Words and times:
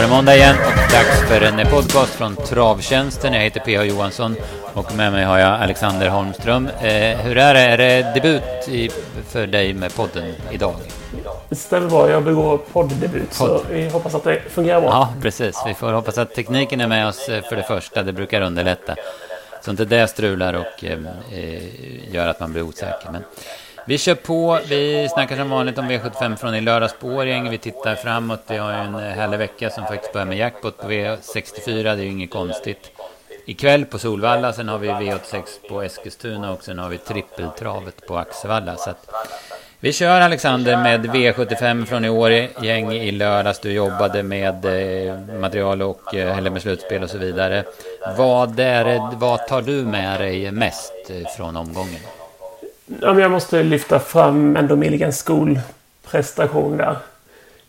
var 0.00 0.08
det 0.08 0.14
måndag 0.14 0.36
igen 0.36 0.56
och 0.66 0.92
dags 0.92 1.28
för 1.28 1.40
en 1.40 1.66
podcast 1.66 2.14
från 2.14 2.36
Travtjänsten. 2.36 3.32
Jag 3.32 3.40
heter 3.40 3.60
P.A. 3.60 3.84
Johansson 3.84 4.36
och 4.74 4.94
med 4.94 5.12
mig 5.12 5.24
har 5.24 5.38
jag 5.38 5.60
Alexander 5.60 6.08
Holmström. 6.08 6.66
Eh, 6.66 7.18
hur 7.18 7.38
är 7.38 7.54
det? 7.54 7.60
Är 7.60 7.78
det 7.78 8.12
debut 8.14 8.68
i, 8.68 8.90
för 9.28 9.46
dig 9.46 9.74
med 9.74 9.94
podden 9.94 10.34
idag? 10.50 10.74
Det 11.48 11.54
stämmer 11.54 11.88
bra. 11.88 12.10
Jag 12.10 12.24
begår 12.24 12.58
podddebut 12.58 13.38
Podd. 13.38 13.48
så 13.48 13.62
vi 13.70 13.88
hoppas 13.88 14.14
att 14.14 14.24
det 14.24 14.40
fungerar 14.50 14.80
bra. 14.80 14.90
Ja, 14.90 15.14
precis. 15.22 15.62
Vi 15.66 15.74
får 15.74 15.92
hoppas 15.92 16.18
att 16.18 16.34
tekniken 16.34 16.80
är 16.80 16.88
med 16.88 17.08
oss 17.08 17.28
eh, 17.28 17.42
för 17.42 17.56
det 17.56 17.62
första. 17.62 18.02
Det 18.02 18.12
brukar 18.12 18.40
underlätta. 18.40 18.94
Så 19.60 19.70
inte 19.70 19.84
det 19.84 20.08
strular 20.08 20.54
och 20.54 20.84
eh, 20.84 20.98
eh, 21.32 22.14
gör 22.14 22.26
att 22.26 22.40
man 22.40 22.52
blir 22.52 22.62
osäker. 22.62 23.10
Men 23.12 23.24
vi 23.86 23.98
kör 23.98 24.14
på. 24.14 24.58
Vi 24.68 25.08
snackar 25.08 25.36
som 25.36 25.50
vanligt 25.50 25.78
om 25.78 25.90
V75 25.90 26.36
från 26.36 26.54
i 26.54 26.60
lördags 26.60 26.94
på 27.00 27.08
Årjäng. 27.08 27.50
Vi 27.50 27.58
tittar 27.58 27.94
framåt. 27.94 28.42
Vi 28.46 28.56
har 28.56 28.72
en 28.72 28.94
eh, 28.94 29.00
härlig 29.00 29.38
vecka 29.38 29.70
som 29.70 29.86
faktiskt 29.86 30.12
börjar 30.12 30.26
med 30.26 30.38
jackpot 30.38 30.78
på 30.78 30.88
V64. 30.88 31.82
Det 31.82 31.90
är 31.90 31.96
ju 31.96 32.10
inget 32.10 32.30
konstigt. 32.30 32.90
Ikväll 33.46 33.84
på 33.84 33.98
Solvalla. 33.98 34.52
Sen 34.52 34.68
har 34.68 34.78
vi 34.78 34.88
V86 34.88 35.42
på 35.68 35.82
Eskilstuna 35.82 36.52
och 36.52 36.64
sen 36.64 36.78
har 36.78 36.88
vi 36.88 36.98
trippeltravet 36.98 38.06
på 38.06 38.16
Axevalla. 38.18 38.76
Så 38.76 38.90
att 38.90 39.10
vi 39.80 39.92
kör 39.92 40.20
Alexander 40.20 40.76
med 40.76 41.06
V75 41.06 41.84
från 41.84 42.04
i 42.04 42.08
år 42.08 42.30
gäng 42.62 42.92
i 42.92 43.10
lördags. 43.12 43.60
Du 43.60 43.72
jobbade 43.72 44.22
med 44.22 44.64
eh, 44.64 45.38
material 45.40 45.82
och 45.82 46.14
eh, 46.14 46.38
eller 46.38 46.50
med 46.50 46.62
slutspel 46.62 47.02
och 47.02 47.10
så 47.10 47.18
vidare. 47.18 47.64
Vad, 48.16 48.60
är, 48.60 49.16
vad 49.16 49.46
tar 49.46 49.62
du 49.62 49.72
med 49.72 50.20
dig 50.20 50.50
mest 50.50 50.92
från 51.36 51.56
omgången? 51.56 52.00
Ja, 52.98 53.12
men 53.12 53.22
jag 53.22 53.30
måste 53.30 53.62
lyfta 53.62 53.98
fram 53.98 54.56
ändå 54.56 54.76
Milligans 54.76 55.18
skolprestation 55.18 56.76
där. 56.76 56.96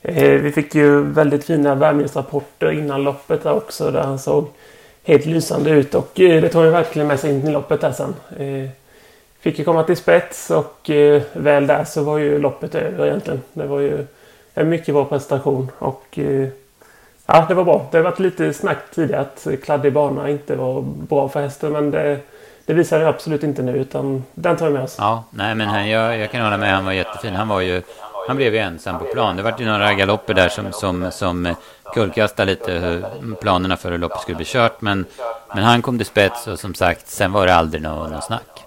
Eh, 0.01 0.41
vi 0.41 0.51
fick 0.51 0.75
ju 0.75 1.01
väldigt 1.01 1.43
fina 1.43 1.75
värmningsrapporter 1.75 2.71
innan 2.71 3.03
loppet 3.03 3.43
där 3.43 3.53
också 3.53 3.91
där 3.91 4.01
han 4.01 4.19
såg 4.19 4.47
helt 5.03 5.25
lysande 5.25 5.69
ut 5.69 5.95
och 5.95 6.19
eh, 6.19 6.41
det 6.41 6.49
tog 6.49 6.63
ju 6.63 6.69
verkligen 6.69 7.07
med 7.07 7.19
sig 7.19 7.31
in 7.31 7.47
i 7.47 7.51
loppet 7.51 7.81
där 7.81 7.91
sen. 7.91 8.15
Eh, 8.37 8.69
fick 9.39 9.59
ju 9.59 9.65
komma 9.65 9.83
till 9.83 9.97
spets 9.97 10.51
och 10.51 10.89
väl 11.33 11.67
där 11.67 11.83
så 11.83 12.03
var 12.03 12.17
ju 12.17 12.39
loppet 12.39 12.75
över 12.75 13.05
egentligen. 13.05 13.41
Det 13.53 13.65
var 13.65 13.79
ju 13.79 14.05
en 14.53 14.69
mycket 14.69 14.93
bra 14.93 15.05
prestation 15.05 15.71
och 15.77 16.19
ja, 17.25 17.45
det 17.47 17.53
var 17.53 17.63
bra. 17.63 17.87
Det 17.91 17.97
har 17.97 18.03
varit 18.03 18.19
lite 18.19 18.53
snack 18.53 18.77
tidigare 18.93 19.21
att 19.21 19.47
kladdig 19.63 19.93
bana 19.93 20.29
inte 20.29 20.55
var 20.55 20.81
bra 20.81 21.29
för 21.29 21.41
hästen 21.41 21.71
men 21.71 21.91
det, 21.91 22.19
det 22.71 22.75
visar 22.75 22.99
det 22.99 23.07
absolut 23.07 23.43
inte 23.43 23.61
nu 23.61 23.77
utan 23.77 24.23
den 24.33 24.57
tar 24.57 24.67
vi 24.67 24.73
med 24.73 24.83
oss. 24.83 24.95
Ja, 24.97 25.23
nej 25.29 25.55
men 25.55 25.67
han, 25.67 25.89
jag, 25.89 26.17
jag 26.17 26.31
kan 26.31 26.41
hålla 26.41 26.57
med. 26.57 26.75
Han 26.75 26.85
var 26.85 26.91
jättefin. 26.91 27.35
Han 27.35 27.47
var 27.47 27.61
ju 27.61 27.81
han 28.27 28.35
blev 28.35 28.53
ju 28.53 28.59
ensam 28.59 28.99
på 28.99 29.05
plan. 29.05 29.35
Det 29.35 29.43
var 29.43 29.55
ju 29.59 29.65
några 29.65 29.93
galopper 29.93 30.33
där 30.33 30.49
som, 30.49 30.71
som, 30.71 31.11
som 31.11 31.55
kullkastade 31.93 32.51
lite 32.51 32.71
hur 32.71 33.35
planerna 33.35 33.77
för 33.77 33.91
hur 33.91 33.97
loppet 33.97 34.21
skulle 34.21 34.35
bli 34.35 34.45
kört. 34.45 34.81
Men, 34.81 35.05
men 35.55 35.63
han 35.63 35.81
kom 35.81 35.97
till 35.97 36.05
spets 36.05 36.47
och 36.47 36.59
som 36.59 36.73
sagt, 36.73 37.07
sen 37.07 37.31
var 37.31 37.47
det 37.47 37.55
aldrig 37.55 37.81
någon 37.81 38.21
snack. 38.21 38.63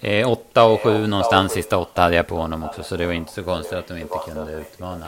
Eh, 0.00 0.30
åtta 0.30 0.64
och 0.64 0.80
sju 0.80 1.06
någonstans, 1.06 1.52
sista 1.52 1.78
åtta 1.78 2.02
hade 2.02 2.16
jag 2.16 2.26
på 2.26 2.36
honom 2.36 2.64
också. 2.64 2.82
Så 2.82 2.96
det 2.96 3.06
var 3.06 3.12
inte 3.12 3.32
så 3.32 3.42
konstigt 3.42 3.78
att 3.78 3.88
de 3.88 3.96
inte 3.96 4.18
kunde 4.26 4.52
utmana. 4.52 5.06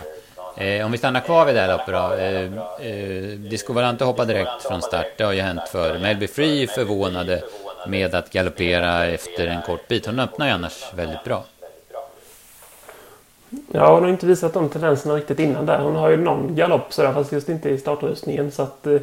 Eh, 0.60 0.86
om 0.86 0.92
vi 0.92 0.98
stannar 0.98 1.20
kvar 1.20 1.46
vid 1.46 1.54
det 1.54 1.60
här 1.60 1.68
loppet 1.68 1.94
då. 1.94 2.12
Eh, 2.14 2.90
eh, 2.90 3.38
Disco 3.38 3.72
Valante 3.72 4.04
hoppade 4.04 4.32
direkt 4.32 4.62
från 4.62 4.82
start. 4.82 5.06
Det 5.16 5.24
har 5.24 5.32
ju 5.32 5.40
hänt 5.40 5.60
förr. 5.72 5.98
Melby 5.98 6.26
Free 6.26 6.66
förvånade 6.66 7.42
med 7.86 8.14
att 8.14 8.30
galoppera 8.30 9.06
efter 9.06 9.46
en 9.46 9.62
kort 9.62 9.88
bit. 9.88 10.06
Hon 10.06 10.20
öppnar 10.20 10.46
ju 10.46 10.52
annars 10.52 10.84
väldigt 10.94 11.24
bra. 11.24 11.44
Ja, 13.72 13.94
hon 13.94 14.02
har 14.02 14.10
inte 14.10 14.26
visat 14.26 14.54
de 14.54 14.68
tendenserna 14.68 15.14
riktigt 15.14 15.38
innan 15.38 15.66
där. 15.66 15.78
Hon 15.78 15.96
har 15.96 16.10
ju 16.10 16.16
någon 16.16 16.56
galopp 16.56 16.92
sådär, 16.92 17.12
fast 17.12 17.32
just 17.32 17.48
inte 17.48 17.68
i 17.68 17.78
startrustningen. 17.78 18.50
Så 18.50 18.62
att 18.62 18.86
eh, 18.86 18.98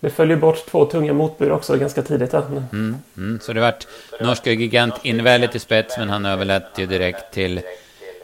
det 0.00 0.10
följer 0.10 0.36
bort 0.36 0.66
två 0.66 0.84
tunga 0.84 1.12
motbud 1.12 1.52
också 1.52 1.76
ganska 1.76 2.02
tidigt. 2.02 2.34
Mm, 2.34 2.96
mm. 3.16 3.40
Så 3.42 3.52
det 3.52 3.60
vart 3.60 3.86
norska 4.20 4.52
gigant 4.52 4.94
inväldigt 5.02 5.54
i 5.54 5.58
spets, 5.58 5.98
men 5.98 6.10
han 6.10 6.26
överlät 6.26 6.78
ju 6.78 6.86
direkt 6.86 7.32
till, 7.32 7.60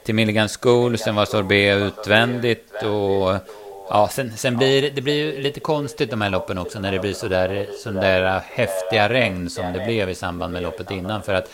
till 0.05 0.15
Milligan 0.15 0.49
School. 0.49 0.99
Sen 0.99 1.15
var 1.15 1.25
Sorbet 1.25 1.77
utvändigt 1.77 2.83
och 2.83 3.37
ja, 3.91 4.09
sen, 4.13 4.33
sen 4.37 4.57
blir 4.57 4.91
det 4.91 5.03
blir 5.03 5.41
lite 5.43 5.61
konstigt 5.61 6.11
de 6.11 6.21
här 6.21 6.31
loppen 6.31 6.59
också 6.59 6.81
när 6.81 6.93
det 6.93 6.99
blir 6.99 7.13
så 7.13 7.29
där, 7.29 7.67
så 7.79 7.91
där 7.91 8.43
häftiga 8.47 9.09
regn 9.09 9.51
som 9.51 9.73
det 9.73 9.85
blev 9.87 10.11
i 10.11 10.15
samband 10.15 10.53
med 10.53 10.63
loppet 10.63 10.91
innan. 10.91 11.23
För 11.23 11.35
att 11.35 11.49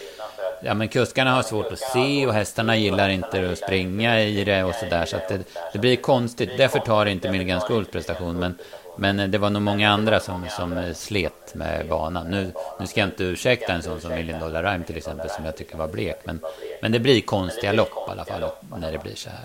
ja, 0.62 0.74
men 0.74 0.88
kuskarna 0.88 1.34
har 1.34 1.42
svårt 1.42 1.72
att 1.72 1.78
se 1.78 2.26
och 2.26 2.34
hästarna 2.34 2.76
gillar 2.76 3.08
inte 3.08 3.50
att 3.50 3.58
springa 3.58 4.20
i 4.20 4.44
det 4.44 4.64
och 4.64 4.74
sådär. 4.74 5.04
Så 5.04 5.16
att 5.16 5.28
det, 5.28 5.38
det 5.72 5.78
blir 5.78 5.96
konstigt. 5.96 6.50
Därför 6.56 6.78
tar 6.78 7.06
inte 7.06 7.30
Milligan 7.30 7.60
Schools 7.60 7.88
prestation. 7.88 8.38
Men 8.38 8.58
men 8.98 9.20
eh, 9.20 9.28
det 9.28 9.38
var 9.38 9.50
nog 9.50 9.62
många 9.62 9.90
andra 9.90 10.20
som, 10.20 10.46
som 10.50 10.78
eh, 10.78 10.94
slet 10.94 11.54
med 11.54 11.88
banan. 11.88 12.26
Nu, 12.26 12.52
nu 12.80 12.86
ska 12.86 13.00
jag 13.00 13.08
inte 13.08 13.24
ursäkta 13.24 13.72
en 13.72 13.82
sån 13.82 14.00
som 14.00 14.10
Million 14.10 14.40
Dollar 14.40 14.62
Rhyme 14.62 14.84
till 14.84 14.96
exempel, 14.96 15.30
som 15.30 15.44
jag 15.44 15.56
tycker 15.56 15.76
var 15.76 15.88
blek. 15.88 16.16
Men, 16.24 16.40
men 16.82 16.92
det 16.92 16.98
blir 16.98 17.20
konstiga 17.20 17.72
lopp 17.72 18.08
i 18.08 18.10
alla 18.10 18.24
fall 18.24 18.50
när 18.76 18.92
det 18.92 18.98
blir 18.98 19.14
så 19.14 19.30
här. 19.30 19.44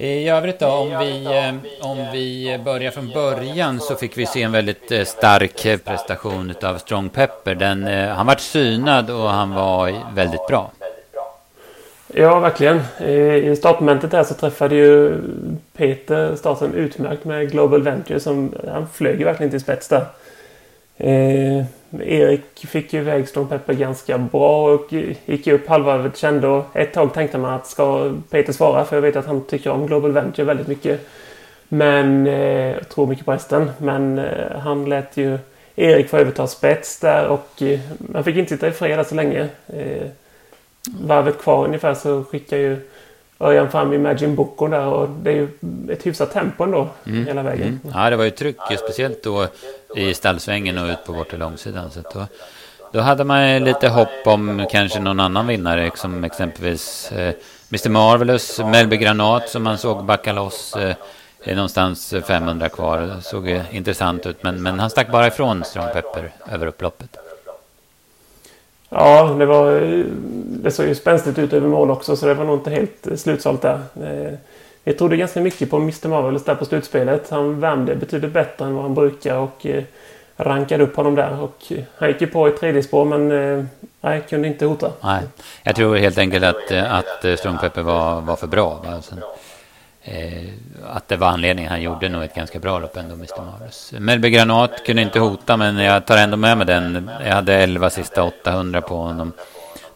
I 0.00 0.28
övrigt 0.28 0.58
då, 0.58 0.66
om 0.66 0.98
vi, 0.98 1.24
eh, 1.24 1.88
om 1.90 2.12
vi 2.12 2.58
börjar 2.64 2.90
från 2.90 3.08
början 3.08 3.80
så 3.80 3.96
fick 3.96 4.18
vi 4.18 4.26
se 4.26 4.42
en 4.42 4.52
väldigt 4.52 5.08
stark 5.08 5.84
prestation 5.84 6.54
av 6.62 6.78
Strong 6.78 7.08
Pepper. 7.08 7.54
Den, 7.54 7.86
han 8.08 8.26
vart 8.26 8.40
synad 8.40 9.10
och 9.10 9.28
han 9.28 9.54
var 9.54 10.14
väldigt 10.14 10.46
bra. 10.46 10.70
Ja, 12.14 12.38
verkligen. 12.38 12.80
I 13.52 13.56
startmomentet 13.56 14.10
där 14.10 14.24
så 14.24 14.34
träffade 14.34 14.74
ju 14.74 15.20
Peter 15.76 16.36
starten 16.36 16.74
utmärkt 16.74 17.24
med 17.24 17.50
Global 17.50 17.82
Venture. 17.82 18.20
Som, 18.20 18.54
han 18.72 18.88
flög 18.88 19.18
ju 19.18 19.24
verkligen 19.24 19.50
till 19.50 19.60
spets 19.60 19.88
där. 19.88 20.04
Eh, 20.96 21.64
Erik 22.00 22.66
fick 22.66 22.92
ju 22.92 23.00
iväg 23.00 23.28
Storm 23.28 23.48
Pepper 23.48 23.74
ganska 23.74 24.18
bra 24.18 24.72
och 24.72 24.92
gick 25.24 25.46
upp 25.46 25.68
halvvarvet 25.68 26.16
kände 26.16 26.48
och 26.48 26.64
ett 26.76 26.92
tag 26.92 27.14
tänkte 27.14 27.38
man 27.38 27.54
att 27.54 27.66
ska 27.66 28.12
Peter 28.30 28.52
svara 28.52 28.84
för 28.84 28.96
jag 28.96 29.02
vet 29.02 29.16
att 29.16 29.26
han 29.26 29.44
tycker 29.44 29.70
om 29.70 29.86
Global 29.86 30.12
Venture 30.12 30.46
väldigt 30.46 30.66
mycket. 30.66 31.00
Men 31.68 32.26
eh, 32.26 32.72
jag 32.72 32.88
tror 32.88 33.06
mycket 33.06 33.24
på 33.24 33.32
hästen. 33.32 33.70
Men 33.78 34.18
eh, 34.18 34.58
han 34.58 34.88
lät 34.88 35.16
ju 35.16 35.38
Erik 35.76 36.08
få 36.08 36.16
överta 36.16 36.46
spets 36.46 37.00
där 37.00 37.26
och 37.26 37.62
eh, 37.62 37.80
man 37.98 38.24
fick 38.24 38.36
inte 38.36 38.54
sitta 38.54 38.68
i 38.68 38.72
fred 38.72 39.06
så 39.06 39.14
länge. 39.14 39.48
Eh, 39.66 40.06
Varvet 41.00 41.38
kvar 41.38 41.64
ungefär 41.64 41.94
så 41.94 42.24
skickar 42.24 42.56
ju 42.56 42.88
Örjan 43.40 43.70
fram 43.70 43.92
Imagine 43.92 44.34
Boko 44.34 44.68
där 44.68 44.86
och 44.86 45.08
det 45.08 45.30
är 45.30 45.34
ju 45.34 45.48
ett 45.92 46.06
hyfsat 46.06 46.32
tempo 46.32 46.64
ändå 46.64 46.88
mm. 47.06 47.26
hela 47.26 47.42
vägen. 47.42 47.80
Mm. 47.84 47.94
Ja, 47.94 48.10
det 48.10 48.16
var 48.16 48.24
ju 48.24 48.30
tryck, 48.30 48.56
speciellt 48.78 49.22
då 49.22 49.46
i 49.96 50.14
stallsvängen 50.14 50.78
och 50.78 50.88
ut 50.88 51.04
på 51.06 51.12
bortre 51.12 51.36
långsidan. 51.36 51.90
Så 51.90 52.00
då, 52.14 52.26
då 52.92 53.00
hade 53.00 53.24
man 53.24 53.64
lite 53.64 53.88
hopp 53.88 54.26
om 54.26 54.66
kanske 54.70 55.00
någon 55.00 55.20
annan 55.20 55.46
vinnare, 55.46 55.90
som 55.94 56.24
exempelvis 56.24 57.12
eh, 57.12 57.34
Mr 57.70 57.88
Marvelous, 57.88 58.58
Melby 58.58 58.96
Granat 58.96 59.48
som 59.48 59.62
man 59.62 59.78
såg 59.78 60.04
backa 60.04 60.32
loss. 60.32 60.76
Eh, 60.76 60.96
någonstans 61.46 62.14
500 62.26 62.68
kvar. 62.68 63.16
Såg 63.22 63.48
eh, 63.48 63.76
intressant 63.76 64.26
ut, 64.26 64.42
men, 64.42 64.62
men 64.62 64.80
han 64.80 64.90
stack 64.90 65.12
bara 65.12 65.26
ifrån 65.26 65.64
Strong 65.64 65.92
Pepper 65.92 66.32
över 66.52 66.66
upploppet. 66.66 67.16
Ja, 68.88 69.36
det, 69.38 69.46
var, 69.46 69.80
det 70.62 70.70
såg 70.70 70.86
ju 70.86 70.94
spänstigt 70.94 71.38
ut 71.38 71.52
över 71.52 71.68
mål 71.68 71.90
också 71.90 72.16
så 72.16 72.26
det 72.26 72.34
var 72.34 72.44
nog 72.44 72.56
inte 72.58 72.70
helt 72.70 73.06
eh, 73.06 73.16
slutsålt 73.16 73.62
där. 73.62 73.80
Eh, 74.02 74.32
vi 74.84 74.94
trodde 74.94 75.16
ganska 75.16 75.40
mycket 75.40 75.70
på 75.70 75.76
Mr 75.76 76.08
Marvelous 76.08 76.44
där 76.44 76.54
på 76.54 76.64
slutspelet. 76.64 77.30
Han 77.30 77.60
värmde 77.60 77.96
betydligt 77.96 78.32
bättre 78.32 78.64
än 78.64 78.74
vad 78.74 78.82
han 78.82 78.94
brukar 78.94 79.36
och 79.36 79.66
eh, 79.66 79.84
rankade 80.36 80.84
upp 80.84 80.96
honom 80.96 81.14
där. 81.14 81.42
Och 81.42 81.72
han 81.96 82.08
gick 82.08 82.20
ju 82.20 82.26
på 82.26 82.48
i 82.48 82.50
tredje 82.50 82.82
spår 82.82 83.04
men 83.04 83.68
nej, 84.00 84.22
kunde 84.28 84.48
inte 84.48 84.66
hota. 84.66 84.92
Nej, 85.00 85.22
jag 85.62 85.76
tror 85.76 85.96
helt 85.96 86.18
enkelt 86.18 86.44
att, 86.44 86.72
att 86.72 87.38
Strömpepper 87.38 87.82
var, 87.82 88.20
var 88.20 88.36
för 88.36 88.46
bra. 88.46 88.84
Alltså 88.86 89.14
eh, 90.10 90.48
att 90.86 91.08
det 91.08 91.16
var 91.16 91.28
anledningen. 91.28 91.70
Han 91.70 91.82
gjorde 91.82 92.08
nog 92.08 92.22
ett 92.22 92.34
ganska 92.34 92.58
bra 92.58 92.78
lopp 92.78 92.96
ändå, 92.96 93.14
Mr. 93.14 93.42
Marus. 93.44 93.92
Melby 93.98 94.30
Granat 94.30 94.84
kunde 94.86 95.02
inte 95.02 95.18
hota, 95.18 95.56
men 95.56 95.76
jag 95.76 96.06
tar 96.06 96.16
ändå 96.16 96.36
med 96.36 96.58
mig 96.58 96.66
den. 96.66 97.10
Jag 97.24 97.34
hade 97.34 97.54
11 97.54 97.90
sista 97.90 98.22
800 98.22 98.80
på 98.80 98.96
honom. 98.96 99.32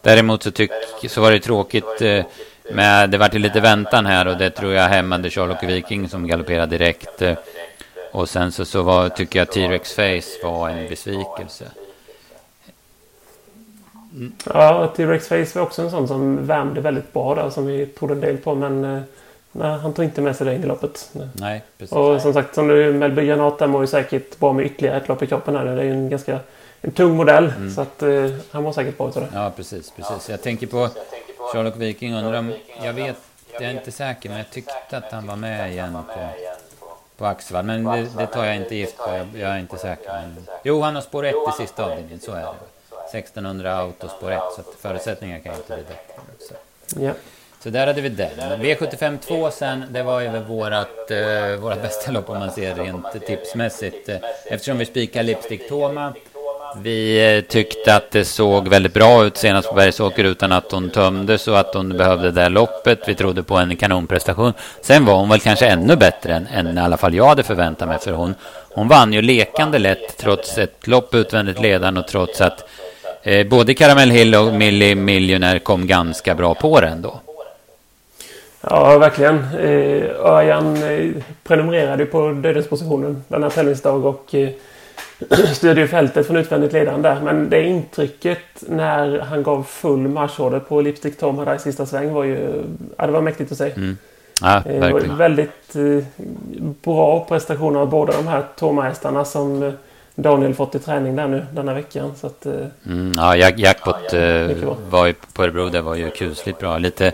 Däremot 0.01 0.43
så, 0.43 0.51
tyck, 0.51 0.71
så 1.09 1.21
var 1.21 1.31
det 1.31 1.39
tråkigt. 1.39 2.01
Eh, 2.01 2.25
med, 2.71 3.09
det 3.09 3.17
var 3.17 3.39
lite 3.39 3.59
väntan 3.59 4.05
här 4.05 4.27
och 4.27 4.37
det 4.37 4.49
tror 4.49 4.73
jag 4.73 4.89
hämmade 4.89 5.29
Charlock 5.29 5.63
Viking 5.63 6.09
som 6.09 6.27
galopperade 6.27 6.77
direkt. 6.77 7.21
Eh, 7.21 7.37
och 8.11 8.29
sen 8.29 8.51
så, 8.51 8.65
så 8.65 8.81
var, 8.81 9.09
tycker 9.09 9.39
jag 9.39 9.51
T-Rex 9.51 9.93
Face 9.93 10.47
var 10.47 10.69
en 10.69 10.89
besvikelse. 10.89 11.65
Ja, 14.53 14.93
T-Rex 14.95 15.27
Face 15.27 15.59
var 15.59 15.61
också 15.61 15.81
en 15.81 15.91
sån 15.91 16.07
som 16.07 16.47
värmde 16.47 16.81
väldigt 16.81 17.13
bra 17.13 17.35
där 17.35 17.49
som 17.49 17.65
vi 17.65 17.85
trodde 17.85 18.13
en 18.13 18.21
del 18.21 18.37
på 18.37 18.55
men 18.55 18.85
eh, 18.85 19.01
Nej, 19.55 19.77
han 19.77 19.93
tog 19.93 20.05
inte 20.05 20.21
med 20.21 20.35
sig 20.35 20.45
det 20.45 20.55
in 20.55 20.63
i 20.63 20.65
loppet. 20.65 21.09
Nej, 21.33 21.63
precis. 21.77 21.95
Och 21.95 22.21
som 22.21 22.33
sagt, 22.33 22.55
som 22.55 22.67
du 22.67 22.93
Melby 22.93 23.27
där 23.27 23.67
mår 23.67 23.81
ju 23.81 23.87
säkert 23.87 24.39
bra 24.39 24.53
med 24.53 24.65
ytterligare 24.65 24.97
ett 24.97 25.07
lopp 25.07 25.23
i 25.23 25.27
kroppen 25.27 25.55
här. 25.55 25.65
Det 25.65 25.71
är 25.71 25.85
ju 25.85 25.91
en 25.91 26.09
ganska 26.09 26.39
en 26.81 26.91
tung 26.91 27.15
modell. 27.15 27.53
Mm. 27.57 27.71
Så 27.71 27.81
att 27.81 28.03
eh, 28.03 28.31
han 28.51 28.63
mår 28.63 28.71
säkert 28.71 28.97
bra 28.97 29.09
utav 29.09 29.23
det. 29.23 29.29
Ja, 29.33 29.51
precis, 29.55 29.91
precis. 29.91 30.29
Jag 30.29 30.41
tänker 30.41 30.67
på 30.67 30.89
Sherlock 31.53 31.77
Viking. 31.77 32.13
Undrar 32.13 32.39
om, 32.39 32.53
jag 32.83 32.93
vet 32.93 33.17
jag 33.53 33.63
är 33.63 33.71
inte 33.71 33.91
säker, 33.91 34.29
men 34.29 34.37
jag 34.37 34.49
tyckte 34.49 34.97
att 34.97 35.11
han 35.11 35.27
var 35.27 35.35
med 35.35 35.71
igen 35.71 35.97
på, 36.07 36.29
på 37.17 37.25
Axevall. 37.25 37.65
Men 37.65 37.83
det, 37.83 38.07
det 38.17 38.27
tar 38.27 38.45
jag 38.45 38.55
inte 38.55 38.75
gift 38.75 38.97
på, 38.97 39.09
jag, 39.09 39.27
jag 39.33 39.49
är 39.49 39.59
inte 39.59 39.77
säker. 39.77 40.13
Men, 40.13 40.47
jo, 40.63 40.81
han 40.81 40.95
har 40.95 41.01
spår 41.01 41.25
1 41.25 41.35
i 41.35 41.61
sista 41.61 41.83
avdelningen, 41.83 42.19
så 42.19 42.31
är 42.31 42.41
det. 42.41 43.17
1600 43.17 43.77
autospår 43.77 44.31
1, 44.31 44.39
så 44.55 44.61
att 44.61 44.67
förutsättningar 44.79 45.39
kan 45.39 45.55
inte 45.55 45.75
bli 45.75 45.83
bättre. 45.83 46.21
Så. 46.39 46.55
Ja. 46.99 47.11
Så 47.63 47.69
där 47.69 47.87
hade 47.87 48.01
vi 48.01 48.09
den. 48.09 48.29
V75 48.61 49.17
2 49.17 49.51
sen, 49.51 49.83
det 49.89 50.03
var 50.03 50.21
ju 50.21 50.29
väl 50.29 50.43
vårat, 50.43 51.11
eh, 51.11 51.59
vårat 51.59 51.81
bästa 51.81 52.11
lopp 52.11 52.29
om 52.29 52.39
man 52.39 52.51
ser 52.51 52.75
rent 52.75 53.25
tipsmässigt. 53.27 54.09
Eh, 54.09 54.15
eftersom 54.45 54.77
vi 54.77 54.85
spikar 54.85 55.23
Lipstick 55.23 55.69
Toma. 55.69 56.13
Vi 56.81 57.35
eh, 57.35 57.41
tyckte 57.41 57.95
att 57.95 58.11
det 58.11 58.25
såg 58.25 58.67
väldigt 58.67 58.93
bra 58.93 59.25
ut 59.25 59.37
senast 59.37 59.69
på 59.69 59.75
Bergsåker 59.75 60.23
utan 60.23 60.51
att 60.51 60.71
hon 60.71 60.89
tömdes 60.89 61.47
och 61.47 61.59
att 61.59 61.73
hon 61.73 61.97
behövde 61.97 62.31
det 62.31 62.41
där 62.41 62.49
loppet. 62.49 62.99
Vi 63.07 63.15
trodde 63.15 63.43
på 63.43 63.55
en 63.55 63.75
kanonprestation. 63.75 64.53
Sen 64.81 65.05
var 65.05 65.15
hon 65.15 65.29
väl 65.29 65.39
kanske 65.39 65.67
ännu 65.67 65.95
bättre 65.95 66.33
än, 66.33 66.47
än 66.47 66.77
i 66.77 66.81
alla 66.81 66.97
fall 66.97 67.13
jag 67.13 67.25
hade 67.25 67.43
förväntat 67.43 67.87
mig. 67.87 67.99
För 67.99 68.11
hon, 68.11 68.35
hon 68.69 68.87
vann 68.87 69.13
ju 69.13 69.21
lekande 69.21 69.79
lätt 69.79 70.17
trots 70.17 70.57
ett 70.57 70.87
lopp 70.87 71.15
utvändigt 71.15 71.61
ledande 71.61 71.99
och 71.99 72.07
trots 72.07 72.41
att 72.41 72.69
eh, 73.23 73.47
både 73.47 73.73
Caramel 73.73 74.11
Hill 74.11 74.35
och 74.35 74.53
Millie 74.53 74.95
Millionaire 74.95 75.59
kom 75.59 75.87
ganska 75.87 76.35
bra 76.35 76.53
på 76.53 76.81
den 76.81 77.01
då. 77.01 77.21
Ja, 78.69 78.97
verkligen. 78.97 79.35
Eh, 79.59 80.25
Örjan 80.25 80.83
eh, 80.83 81.11
prenumererade 81.43 82.05
på 82.05 82.31
Dödens 82.31 82.67
positionen 82.67 83.23
denna 83.27 83.49
tävlingsdag 83.49 84.05
och 84.05 84.35
eh, 84.35 84.49
styrde 85.53 85.81
ju 85.81 85.87
fältet 85.87 86.27
från 86.27 86.37
utvändigt 86.37 86.73
ledande. 86.73 87.15
Men 87.23 87.49
det 87.49 87.63
intrycket 87.63 88.63
när 88.67 89.19
han 89.19 89.43
gav 89.43 89.63
full 89.63 90.07
marschorder 90.07 90.59
på 90.59 90.81
Lipstick 90.81 91.17
Tom 91.17 91.39
här 91.39 91.55
i 91.55 91.59
sista 91.59 91.85
sväng 91.85 92.13
var 92.13 92.23
ju... 92.23 92.63
Ja, 92.97 93.05
det 93.05 93.11
var 93.11 93.21
mäktigt 93.21 93.51
att 93.51 93.57
se. 93.57 93.71
Mm. 93.71 93.97
Ja, 94.41 94.61
verkligen. 94.65 94.93
Det 94.93 95.07
var 95.07 95.15
väldigt 95.15 95.75
bra 96.83 97.25
prestation 97.29 97.75
av 97.75 97.89
båda 97.89 98.13
de 98.13 98.27
här 98.27 98.43
Toma-hästarna 98.55 99.25
som 99.25 99.73
Daniel 100.15 100.53
fått 100.53 100.75
i 100.75 100.79
träning 100.79 101.15
där 101.15 101.27
nu 101.27 101.45
denna 101.51 101.73
veckan. 101.73 102.11
Så 102.15 102.27
att, 102.27 102.45
mm, 102.85 103.11
ja, 103.15 103.35
Jackpot 103.35 104.13
var 104.89 105.05
ju 105.05 105.13
på 105.33 105.43
Örebro. 105.43 105.69
Det 105.69 105.81
var 105.81 105.95
ju 105.95 106.09
kusligt 106.09 106.59
bra. 106.59 106.77
Lite 106.77 107.13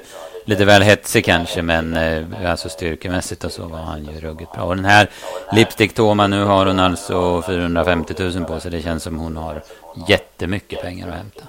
lite 0.50 0.66
väl 0.66 0.82
hetsig 0.82 1.26
kanske, 1.26 1.62
men 1.62 1.98
eh, 1.98 2.52
alltså 2.52 2.70
styrkemässigt 2.70 3.44
och 3.44 3.52
så 3.52 3.68
var 3.68 3.78
han 3.78 4.06
ju 4.06 4.20
ruggigt 4.20 4.52
bra. 4.52 4.64
Och 4.64 4.76
den 4.76 4.86
här 4.86 5.10
Lipstick 5.52 5.94
Toma, 5.94 6.28
nu 6.28 6.44
har 6.44 6.66
hon 6.66 6.80
alltså 6.80 7.42
450 7.42 8.14
000 8.20 8.46
på 8.46 8.60
sig. 8.60 8.72
Det 8.72 8.82
känns 8.82 9.04
som 9.04 9.18
hon 9.18 9.38
har 9.38 9.62
jättemycket 10.08 10.82
pengar 10.82 11.08
att 11.08 11.14
hämta. 11.14 11.44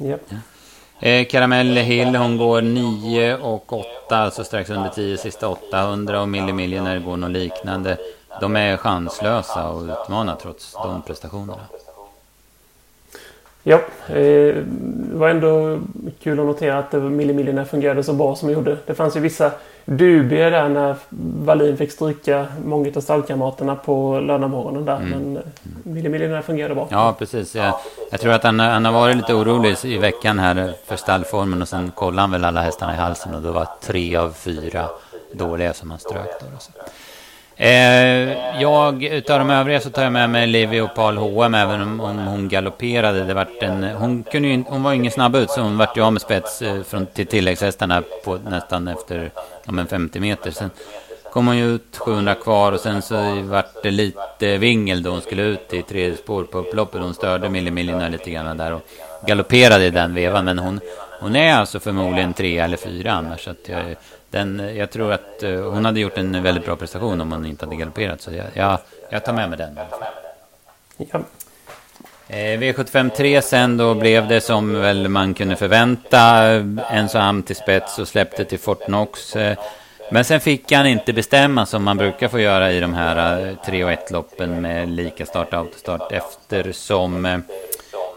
Yep. 0.00 0.20
Ja. 0.28 0.36
Eh, 1.08 1.26
Caramel 1.26 1.76
Hill, 1.76 2.16
hon 2.16 2.36
går 2.38 2.62
9 2.62 3.36
och 3.36 3.72
8, 3.72 4.16
alltså 4.16 4.44
strax 4.44 4.70
under 4.70 4.88
10 4.88 5.16
sista 5.16 5.48
800 5.48 6.20
och 6.20 6.28
Milli 6.28 6.52
Millionaire 6.52 6.98
går 6.98 7.16
något 7.16 7.30
liknande. 7.30 7.96
De 8.40 8.56
är 8.56 8.76
chanslösa 8.76 9.68
och 9.68 9.82
utmanar 9.82 10.36
trots 10.36 10.72
de 10.72 11.02
prestationerna. 11.02 11.60
Ja, 13.62 13.76
eh, 14.08 14.14
det 14.14 15.16
var 15.16 15.28
ändå 15.28 15.78
kul 16.22 16.40
att 16.40 16.46
notera 16.46 16.78
att 16.78 16.92
Millimillionaire 16.92 17.66
fungerade 17.66 18.04
så 18.04 18.12
bra 18.12 18.36
som 18.36 18.48
det 18.48 18.54
gjorde. 18.54 18.76
Det 18.86 18.94
fanns 18.94 19.16
ju 19.16 19.20
vissa 19.20 19.50
dubier 19.84 20.50
där 20.50 20.68
när 20.68 20.96
Wallin 21.44 21.76
fick 21.76 21.92
stryka 21.92 22.46
många 22.64 22.90
av 22.96 23.00
stallkamraterna 23.00 23.76
på 23.76 24.20
lördagmorgonen 24.20 24.84
där. 24.84 24.96
Mm. 24.96 25.10
Men 25.10 25.36
eh, 25.36 25.42
Millimillionaire 25.82 26.42
fungerade 26.42 26.74
bra. 26.74 26.88
Ja, 26.90 27.14
precis. 27.18 27.54
Jag, 27.54 27.74
jag 28.10 28.20
tror 28.20 28.32
att 28.32 28.42
han, 28.42 28.60
han, 28.60 28.84
har 28.84 28.92
varit 28.92 29.16
lite 29.16 29.34
orolig 29.34 29.76
i 29.84 29.98
veckan 29.98 30.38
här 30.38 30.74
för 30.86 30.96
stallformen 30.96 31.62
och 31.62 31.68
sen 31.68 31.90
kollade 31.90 32.20
han 32.20 32.30
väl 32.30 32.44
alla 32.44 32.62
hästarna 32.62 32.94
i 32.94 32.96
halsen 32.96 33.34
och 33.34 33.42
då 33.42 33.52
var 33.52 33.68
tre 33.80 34.16
av 34.16 34.30
fyra 34.30 34.88
dåliga 35.32 35.72
som 35.72 35.90
han 35.90 35.98
strök. 35.98 36.40
Då, 36.40 36.46
Eh, 37.62 38.60
jag, 38.60 39.02
utav 39.02 39.38
de 39.38 39.50
övriga 39.50 39.80
så 39.80 39.90
tar 39.90 40.02
jag 40.02 40.12
med 40.12 40.30
mig 40.30 40.46
Livy 40.46 40.80
och 40.80 40.94
Paul 40.94 41.16
H.M. 41.16 41.54
även 41.54 41.82
om, 41.82 42.00
om 42.00 42.18
hon 42.18 42.48
galopperade. 42.48 43.24
Det 43.24 43.34
vart 43.34 43.62
en, 43.62 43.84
hon, 43.84 44.22
kunde 44.22 44.48
ju, 44.48 44.64
hon 44.66 44.82
var 44.82 44.92
ju 44.92 44.96
ingen 44.96 45.12
snabb 45.12 45.36
ut 45.36 45.50
så 45.50 45.60
hon 45.60 45.78
vart 45.78 45.96
ju 45.96 46.02
av 46.02 46.12
med 46.12 46.22
spets 46.22 46.62
eh, 46.62 46.82
från, 46.82 47.06
till 47.06 47.26
tilläggshästarna 47.26 48.02
på 48.24 48.38
nästan 48.48 48.88
efter 48.88 49.30
om 49.66 49.78
en 49.78 49.86
50 49.86 50.20
meter. 50.20 50.50
Sen 50.50 50.70
kom 51.32 51.46
hon 51.46 51.56
ju 51.56 51.74
ut 51.74 51.96
700 51.96 52.34
kvar 52.34 52.72
och 52.72 52.80
sen 52.80 53.02
så 53.02 53.42
vart 53.42 53.82
det 53.82 53.90
lite 53.90 54.58
vingel 54.58 55.02
då 55.02 55.10
hon 55.10 55.20
skulle 55.20 55.42
ut 55.42 55.72
i 55.74 55.82
tredje 55.82 56.16
spår 56.16 56.44
på 56.44 56.58
upploppet. 56.58 57.00
Hon 57.00 57.14
störde 57.14 57.48
Millie 57.48 58.08
lite 58.08 58.30
grann 58.30 58.56
där 58.56 58.72
och 58.72 58.82
galopperade 59.26 59.84
i 59.84 59.90
den 59.90 60.14
vevan. 60.14 60.44
Men 60.44 60.58
hon, 60.58 60.80
hon 61.20 61.36
är 61.36 61.54
alltså 61.54 61.80
förmodligen 61.80 62.34
tre 62.34 62.58
eller 62.58 62.76
fyra 62.76 63.12
annars. 63.12 63.44
Så 63.44 63.50
att 63.50 63.68
jag, 63.68 63.96
den, 64.32 64.76
jag 64.76 64.90
tror 64.90 65.12
att 65.12 65.42
uh, 65.42 65.70
hon 65.70 65.84
hade 65.84 66.00
gjort 66.00 66.18
en 66.18 66.42
väldigt 66.42 66.64
bra 66.64 66.76
prestation 66.76 67.20
om 67.20 67.32
hon 67.32 67.46
inte 67.46 67.64
hade 67.64 67.76
galopperat. 67.76 68.20
Så 68.20 68.32
jag, 68.32 68.46
jag, 68.54 68.78
jag 69.10 69.24
tar 69.24 69.32
med 69.32 69.48
mig 69.48 69.58
den. 69.58 69.78
Ja. 70.96 71.20
Eh, 72.28 72.58
V75 72.60 73.10
3 73.10 73.42
sen 73.42 73.76
då 73.76 73.94
blev 73.94 74.28
det 74.28 74.40
som 74.40 74.80
väl 74.80 75.08
man 75.08 75.34
kunde 75.34 75.56
förvänta. 75.56 76.44
Ensam 76.90 77.42
till 77.42 77.56
spets 77.56 77.98
och 77.98 78.08
släppte 78.08 78.44
till 78.44 78.58
Fortnox. 78.58 79.36
Eh, 79.36 79.58
men 80.10 80.24
sen 80.24 80.40
fick 80.40 80.72
han 80.72 80.86
inte 80.86 81.12
bestämma 81.12 81.66
som 81.66 81.84
man 81.84 81.96
brukar 81.96 82.28
få 82.28 82.40
göra 82.40 82.72
i 82.72 82.80
de 82.80 82.94
här 82.94 83.56
3 83.66 83.84
och 83.84 83.92
1 83.92 84.10
loppen 84.10 84.60
med 84.60 84.88
lika 84.88 85.26
start 85.26 85.48
och 85.52 85.58
autostart 85.58 86.12
eftersom 86.12 87.26
eh, 87.26 87.38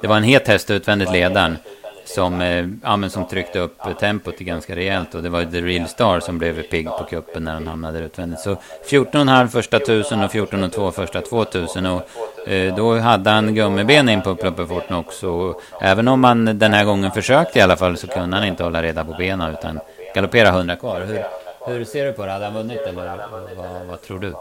det 0.02 0.08
var 0.08 0.18
en 0.18 0.24
het 0.24 0.48
häst 0.48 0.72
utvändigt 0.72 1.12
ledaren 1.12 1.58
som, 2.06 2.42
eh, 2.42 2.68
ja, 2.84 2.98
men 2.98 3.10
som 3.10 3.28
tryckte 3.28 3.60
upp 3.60 3.82
tempot 4.00 4.40
ganska 4.40 4.76
rejält. 4.76 5.16
Och 5.16 5.24
det 5.24 5.30
var 5.30 5.46
The 5.46 5.62
Real 5.62 5.88
Star 5.88 6.20
som 6.20 6.38
blev 6.38 6.62
pigg 6.62 6.88
på 6.88 7.04
kuppen 7.10 7.44
när 7.44 7.54
han 7.54 7.68
hamnade 7.68 8.00
utvändigt. 8.00 8.40
Så 8.40 8.58
14,5 8.90 9.48
första 9.48 9.80
tusen 9.80 10.24
och 10.24 10.32
14,2 10.32 10.92
första 10.92 11.22
2000. 11.22 11.86
Och 11.86 12.02
eh, 12.48 12.76
då 12.76 12.98
hade 12.98 13.30
han 13.30 13.56
gummiben 13.56 14.10
in 14.10 14.22
på 14.22 14.36
Pluppeforten 14.36 14.98
fort 14.98 15.08
också. 15.08 15.30
Och 15.30 15.62
även 15.82 16.08
om 16.08 16.24
han 16.24 16.60
den 16.60 16.74
här 16.74 16.86
gången 16.86 17.12
försökte 17.12 17.60
i 17.60 17.62
alla 17.62 17.76
fall 17.76 17.98
så 17.98 18.08
kunde 18.08 18.38
han 18.38 18.46
inte 18.46 18.64
hålla 18.64 18.84
reda 18.84 19.06
på 19.06 19.14
benen 19.14 19.54
utan 19.54 19.80
galoppera 20.16 20.50
100 20.50 20.76
kvar. 20.76 21.02
Hur, 21.02 21.24
hur 21.68 21.86
ser 21.86 22.06
du 22.06 22.14
på 22.14 22.26
det? 22.26 22.32
Hade 22.32 22.46
han 22.46 22.54
vunnit 22.54 22.82
eller 22.82 23.18
vad, 23.56 23.86
vad 23.88 24.02
tror 24.02 24.20
du? 24.20 24.34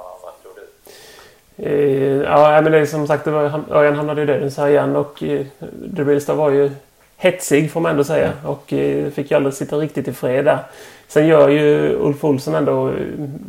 Eh, 1.57 2.23
ja, 2.23 2.61
men 2.61 2.73
det 2.73 2.79
är 2.79 2.87
som 2.87 3.07
sagt, 3.07 3.27
var, 3.27 3.61
Örjan 3.71 3.97
hamnade 3.97 4.23
i 4.23 4.27
dödens 4.27 4.57
här 4.57 4.69
igen 4.69 4.97
och 4.97 5.23
eh, 5.23 5.47
The 5.97 6.03
Real 6.03 6.21
Star 6.21 6.35
var 6.35 6.51
ju 6.51 6.71
hetsig 7.25 7.71
får 7.71 7.81
man 7.81 7.91
ändå 7.91 8.05
säga. 8.05 8.33
Och 8.45 8.73
eh, 8.73 9.11
fick 9.11 9.31
ju 9.31 9.37
aldrig 9.37 9.55
sitta 9.55 9.77
riktigt 9.77 10.09
i 10.09 10.13
fred 10.13 10.45
där. 10.45 10.59
Sen 11.09 11.27
gör 11.27 11.49
ju 11.49 11.97
Ulf 12.01 12.25
Olsson 12.25 12.55
ändå 12.55 12.93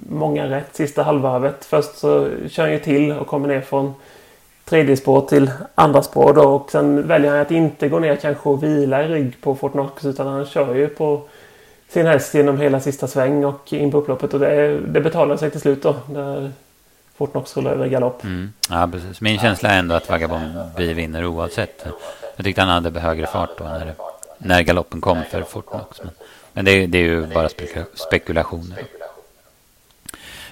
många 0.09 0.49
rätt 0.49 0.75
sista 0.75 1.03
halvvarvet. 1.03 1.65
Först 1.65 1.97
så 1.97 2.29
kör 2.49 2.63
han 2.63 2.71
ju 2.71 2.79
till 2.79 3.11
och 3.11 3.27
kommer 3.27 3.47
ner 3.47 3.61
från 3.61 3.93
tredje 4.65 4.97
spår 4.97 5.21
till 5.21 5.51
andra 5.75 6.03
spår 6.03 6.33
då. 6.33 6.41
Och 6.41 6.71
sen 6.71 7.07
väljer 7.07 7.31
han 7.31 7.39
att 7.39 7.51
inte 7.51 7.89
gå 7.89 7.99
ner 7.99 8.15
kanske 8.15 8.49
och 8.49 8.63
vila 8.63 9.03
i 9.03 9.07
rygg 9.07 9.41
på 9.41 9.55
Fortnox 9.55 10.05
utan 10.05 10.27
han 10.27 10.45
kör 10.45 10.75
ju 10.75 10.87
på 10.87 11.21
sin 11.89 12.05
häst 12.05 12.33
genom 12.33 12.59
hela 12.59 12.79
sista 12.79 13.07
sväng 13.07 13.45
och 13.45 13.73
in 13.73 13.91
på 13.91 13.97
upploppet. 13.97 14.33
Och 14.33 14.39
det, 14.39 14.79
det 14.79 15.01
betalar 15.01 15.37
sig 15.37 15.51
till 15.51 15.61
slut 15.61 15.83
då. 15.83 15.95
Där 16.07 16.51
Fortnox 17.17 17.57
rullar 17.57 17.71
över 17.71 17.87
galopp. 17.87 18.23
Mm. 18.23 18.53
Ja, 18.69 18.89
precis. 18.91 19.21
Min 19.21 19.39
känsla 19.39 19.69
är 19.69 19.79
ändå 19.79 19.95
att 19.95 20.09
Vagabond 20.09 20.43
vinner 20.77 21.25
oavsett. 21.25 21.85
Jag 22.35 22.45
tyckte 22.45 22.61
han 22.61 22.83
hade 22.83 22.99
högre 22.99 23.27
fart 23.27 23.57
då 23.57 23.63
när, 23.63 23.93
när 24.37 24.61
galoppen 24.61 25.01
kom 25.01 25.23
för 25.31 25.41
Fortnox. 25.41 26.01
Men, 26.03 26.11
men 26.53 26.65
det, 26.65 26.87
det, 26.87 26.97
är 26.97 27.03
ju 27.03 27.25
bara 27.25 27.49
spekulationer. 27.93 28.77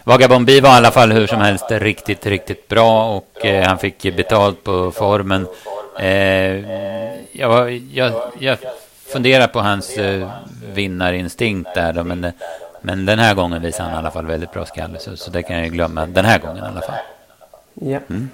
Vagabond 0.03 0.45
B 0.45 0.61
var 0.61 0.69
i 0.69 0.73
alla 0.73 0.91
fall 0.91 1.11
hur 1.11 1.27
som 1.27 1.41
helst 1.41 1.65
riktigt, 1.69 2.25
riktigt 2.25 2.67
bra 2.67 3.15
och 3.15 3.45
eh, 3.45 3.67
han 3.67 3.77
fick 3.77 4.15
betalt 4.15 4.63
på 4.63 4.91
formen. 4.91 5.47
Eh, 5.99 6.09
jag, 7.31 7.71
jag, 7.71 8.13
jag 8.39 8.57
funderar 9.13 9.47
på 9.47 9.59
hans 9.59 9.97
eh, 9.97 10.29
vinnarinstinkt 10.73 11.73
där 11.75 11.93
då, 11.93 12.03
men, 12.03 12.31
men 12.81 13.05
den 13.05 13.19
här 13.19 13.33
gången 13.33 13.61
visar 13.61 13.83
han 13.83 13.93
i 13.93 13.97
alla 13.97 14.11
fall 14.11 14.25
väldigt 14.25 14.51
bra 14.51 14.65
skalle 14.65 14.99
så, 14.99 15.17
så 15.17 15.31
det 15.31 15.43
kan 15.43 15.59
jag 15.59 15.71
glömma 15.71 16.05
den 16.05 16.25
här 16.25 16.39
gången 16.39 16.63
i 16.63 16.67
alla 16.67 16.81
fall. 16.81 16.99
Ja. 17.73 17.99
Mm. 18.09 18.29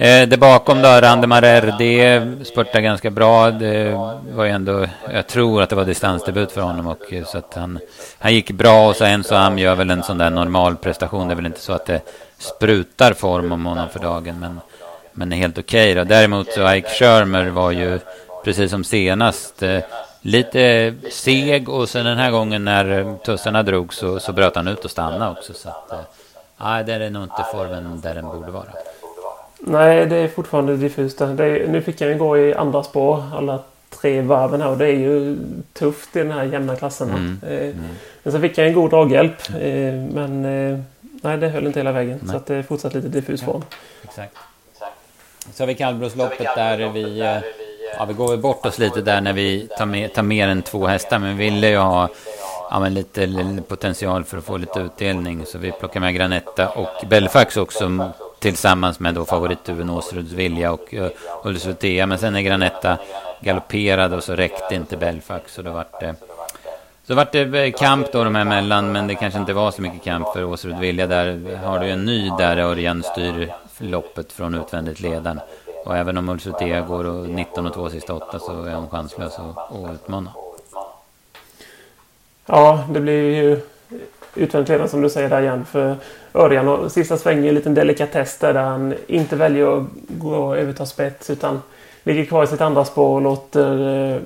Eh, 0.00 0.28
det 0.28 0.36
bakom 0.36 0.82
då, 0.82 0.88
Randemar 0.88 1.42
RD 1.42 2.46
spurtade 2.46 2.82
ganska 2.82 3.10
bra. 3.10 3.50
Det 3.50 3.92
var 4.32 4.44
ju 4.44 4.50
ändå, 4.50 4.86
jag 5.12 5.26
tror 5.26 5.62
att 5.62 5.70
det 5.70 5.76
var 5.76 5.84
distansdebut 5.84 6.52
för 6.52 6.60
honom 6.60 6.86
och 6.86 7.12
eh, 7.12 7.24
så 7.24 7.38
att 7.38 7.54
han, 7.54 7.78
han 8.18 8.34
gick 8.34 8.50
bra 8.50 8.88
och 8.88 8.96
så 8.96 9.04
Enzo 9.04 9.28
så 9.28 9.34
han 9.34 9.58
gör 9.58 9.74
väl 9.74 9.90
en 9.90 10.02
sån 10.02 10.18
där 10.18 10.30
normal 10.30 10.76
prestation. 10.76 11.28
Det 11.28 11.34
är 11.34 11.36
väl 11.36 11.46
inte 11.46 11.60
så 11.60 11.72
att 11.72 11.86
det 11.86 12.00
sprutar 12.38 13.12
form 13.12 13.52
om 13.52 13.66
honom 13.66 13.88
för 13.88 14.00
dagen, 14.00 14.40
men, 14.40 14.60
men 15.12 15.32
är 15.32 15.36
helt 15.36 15.58
okej 15.58 15.92
okay 15.92 16.04
Däremot 16.04 16.52
så 16.52 16.74
Ike 16.74 16.88
Schermer 16.88 17.48
var 17.48 17.70
ju 17.70 17.98
precis 18.44 18.70
som 18.70 18.84
senast 18.84 19.62
eh, 19.62 19.80
lite 20.20 20.94
seg 21.10 21.68
och 21.68 21.88
sen 21.88 22.06
den 22.06 22.18
här 22.18 22.30
gången 22.30 22.64
när 22.64 23.16
tussarna 23.24 23.62
drog 23.62 23.94
så, 23.94 24.20
så 24.20 24.32
bröt 24.32 24.56
han 24.56 24.68
ut 24.68 24.84
och 24.84 24.90
stannade 24.90 25.30
också. 25.30 25.52
Så 25.54 25.68
att, 25.68 25.92
eh, 25.92 25.98
nej, 26.60 26.84
det 26.84 26.92
är 26.92 27.10
nog 27.10 27.22
inte 27.22 27.44
formen 27.52 28.00
där 28.00 28.14
den 28.14 28.24
borde 28.24 28.50
vara. 28.50 28.68
Nej, 29.60 30.06
det 30.06 30.16
är 30.16 30.28
fortfarande 30.28 30.76
diffust. 30.76 31.20
Är, 31.20 31.66
nu 31.68 31.82
fick 31.82 32.00
han 32.00 32.10
ju 32.10 32.18
gå 32.18 32.38
i 32.38 32.54
andra 32.54 32.82
spår 32.82 33.24
alla 33.34 33.58
tre 33.90 34.20
varven 34.20 34.60
här 34.60 34.68
och 34.68 34.78
det 34.78 34.86
är 34.86 34.98
ju 34.98 35.38
tufft 35.72 36.16
i 36.16 36.18
den 36.18 36.30
här 36.30 36.44
jämna 36.44 36.76
klasserna. 36.76 37.12
Mm. 37.12 37.38
Eh, 37.42 37.62
mm. 37.62 37.76
Men 38.22 38.32
så 38.32 38.40
fick 38.40 38.58
jag 38.58 38.66
en 38.66 38.74
god 38.74 38.90
draghjälp. 38.90 39.48
Eh, 39.48 39.94
men 40.12 40.44
eh, 40.44 40.78
nej, 41.02 41.38
det 41.38 41.48
höll 41.48 41.66
inte 41.66 41.78
hela 41.78 41.92
vägen. 41.92 42.18
Nej. 42.22 42.30
Så 42.30 42.36
att 42.36 42.46
det 42.46 42.54
är 42.54 42.62
fortsatt 42.62 42.94
lite 42.94 43.08
diffus 43.08 43.42
form. 43.42 43.64
Exakt. 44.04 44.36
Så 45.54 45.62
har 45.62 45.66
vi 45.66 45.74
kallblodsloppet 45.74 46.46
där 46.56 46.88
vi... 46.88 47.40
Ja, 47.98 48.04
vi 48.04 48.14
går 48.14 48.36
bort 48.36 48.66
oss 48.66 48.78
lite 48.78 49.00
där 49.00 49.20
när 49.20 49.32
vi 49.32 49.68
tar, 49.78 49.86
med, 49.86 50.14
tar 50.14 50.22
mer 50.22 50.48
än 50.48 50.62
två 50.62 50.86
hästar. 50.86 51.18
Men 51.18 51.36
vi 51.36 51.44
ville 51.44 51.68
ju 51.68 51.76
ha 51.76 52.08
ja, 52.70 52.80
men 52.80 52.94
lite, 52.94 53.26
lite 53.26 53.62
potential 53.62 54.24
för 54.24 54.38
att 54.38 54.44
få 54.44 54.56
lite 54.56 54.80
utdelning. 54.80 55.46
Så 55.46 55.58
vi 55.58 55.72
plockar 55.72 56.00
med 56.00 56.14
Granetta 56.14 56.68
och 56.68 57.08
Belfax 57.08 57.56
också 57.56 58.12
tillsammans 58.40 59.00
med 59.00 59.14
då 59.14 59.24
favoritduon 59.24 59.90
Åsruds 59.90 60.32
Vilja 60.32 60.72
och 60.72 60.94
eh, 60.94 61.04
uh, 61.04 61.10
Ulsutea. 61.44 62.06
Men 62.06 62.18
sen 62.18 62.36
är 62.36 62.40
Granetta 62.40 62.98
galopperade 63.40 64.16
och 64.16 64.24
så 64.24 64.34
räckte 64.34 64.74
inte 64.74 64.96
Belfax. 64.96 65.54
Så 65.54 65.62
då 65.62 65.72
vart 65.72 66.00
det, 66.00 66.14
så 67.06 67.14
vart 67.14 67.32
det 67.32 67.64
eh, 67.64 67.72
kamp 67.72 68.12
då 68.12 68.24
de 68.24 68.34
här 68.34 68.42
emellan. 68.42 68.92
Men 68.92 69.06
det 69.06 69.14
kanske 69.14 69.40
inte 69.40 69.52
var 69.52 69.70
så 69.70 69.82
mycket 69.82 70.02
kamp 70.02 70.32
för 70.32 70.44
Åsrud 70.44 70.78
Vilja. 70.78 71.06
Där 71.06 71.56
har 71.64 71.78
du 71.78 71.90
en 71.90 72.04
ny 72.04 72.30
där 72.38 72.56
Örjan 72.56 73.02
styr 73.02 73.52
loppet 73.78 74.32
från 74.32 74.54
utvändigt 74.54 75.00
ledan. 75.00 75.40
Och 75.84 75.96
även 75.96 76.18
om 76.18 76.28
Ulsutea 76.28 76.80
går 76.80 77.04
och 77.04 77.28
19 77.28 77.66
och 77.66 77.74
2 77.74 77.90
sista 77.90 78.14
åtta 78.14 78.38
så 78.38 78.62
är 78.64 78.74
hon 78.74 78.90
chanslös 78.90 79.38
att 79.38 79.94
utmana. 79.94 80.32
Ja, 82.46 82.84
det 82.90 83.00
blir 83.00 83.34
ju 83.34 83.60
utvändigt 84.34 84.68
ledande 84.68 84.90
som 84.90 85.02
du 85.02 85.10
säger 85.10 85.28
där 85.28 85.42
igen. 85.42 85.64
För 85.64 85.96
Örjan 86.34 86.68
och 86.68 86.92
sista 86.92 87.16
svängen 87.16 87.44
är 87.44 87.48
en 87.48 87.54
liten 87.54 87.74
delikatess 87.74 88.38
där 88.38 88.54
han 88.54 88.94
inte 89.06 89.36
väljer 89.36 89.78
att 89.78 89.86
gå 90.08 90.34
och 90.34 90.58
överta 90.58 90.86
spets 90.86 91.30
utan 91.30 91.62
ligger 92.02 92.24
kvar 92.24 92.44
i 92.44 92.46
sitt 92.46 92.60
andra 92.60 92.84
spår 92.84 93.14
och 93.14 93.22
låter 93.22 93.78
uh, 93.78 94.20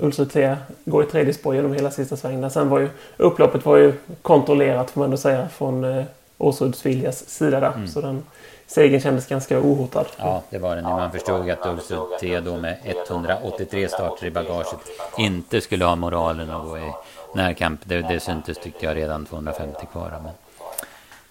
Ulsutea 0.00 0.56
gå 0.84 1.02
i 1.02 1.06
tredje 1.06 1.34
spår 1.34 1.54
genom 1.54 1.72
hela 1.72 1.90
sista 1.90 2.16
svängen. 2.16 2.50
Sen 2.50 2.68
var 2.68 2.78
ju 2.78 2.88
upploppet 3.16 3.66
var 3.66 3.76
ju 3.76 3.92
kontrollerat 4.22 4.90
får 4.90 5.00
man 5.00 5.04
ändå 5.04 5.16
säga 5.16 5.48
från 5.48 5.84
uh, 5.84 6.04
Åsruds 6.38 6.86
Viljas 6.86 7.28
sida 7.28 7.60
där. 7.60 7.72
Mm. 7.72 7.88
Så 7.88 8.00
den 8.00 8.22
segern 8.66 9.00
kändes 9.00 9.26
ganska 9.26 9.58
ohotad. 9.58 10.06
Ja, 10.16 10.42
det 10.50 10.58
var 10.58 10.76
den. 10.76 10.84
Man 10.84 11.12
förstod 11.12 11.50
att 11.50 11.66
Ulsutea 11.66 12.40
då 12.40 12.56
med 12.56 12.76
183 12.84 13.88
starter 13.88 14.26
i 14.26 14.30
bagaget 14.30 14.78
inte 15.18 15.60
skulle 15.60 15.84
ha 15.84 15.96
moralen 15.96 16.50
att 16.50 16.64
gå 16.64 16.78
i 16.78 16.92
närkamp. 17.34 17.80
Det, 17.84 18.02
det 18.02 18.20
syntes 18.20 18.58
tyckte 18.58 18.86
jag 18.86 18.96
redan 18.96 19.26
250 19.26 19.86
kvar. 19.92 20.20
Men, 20.22 20.32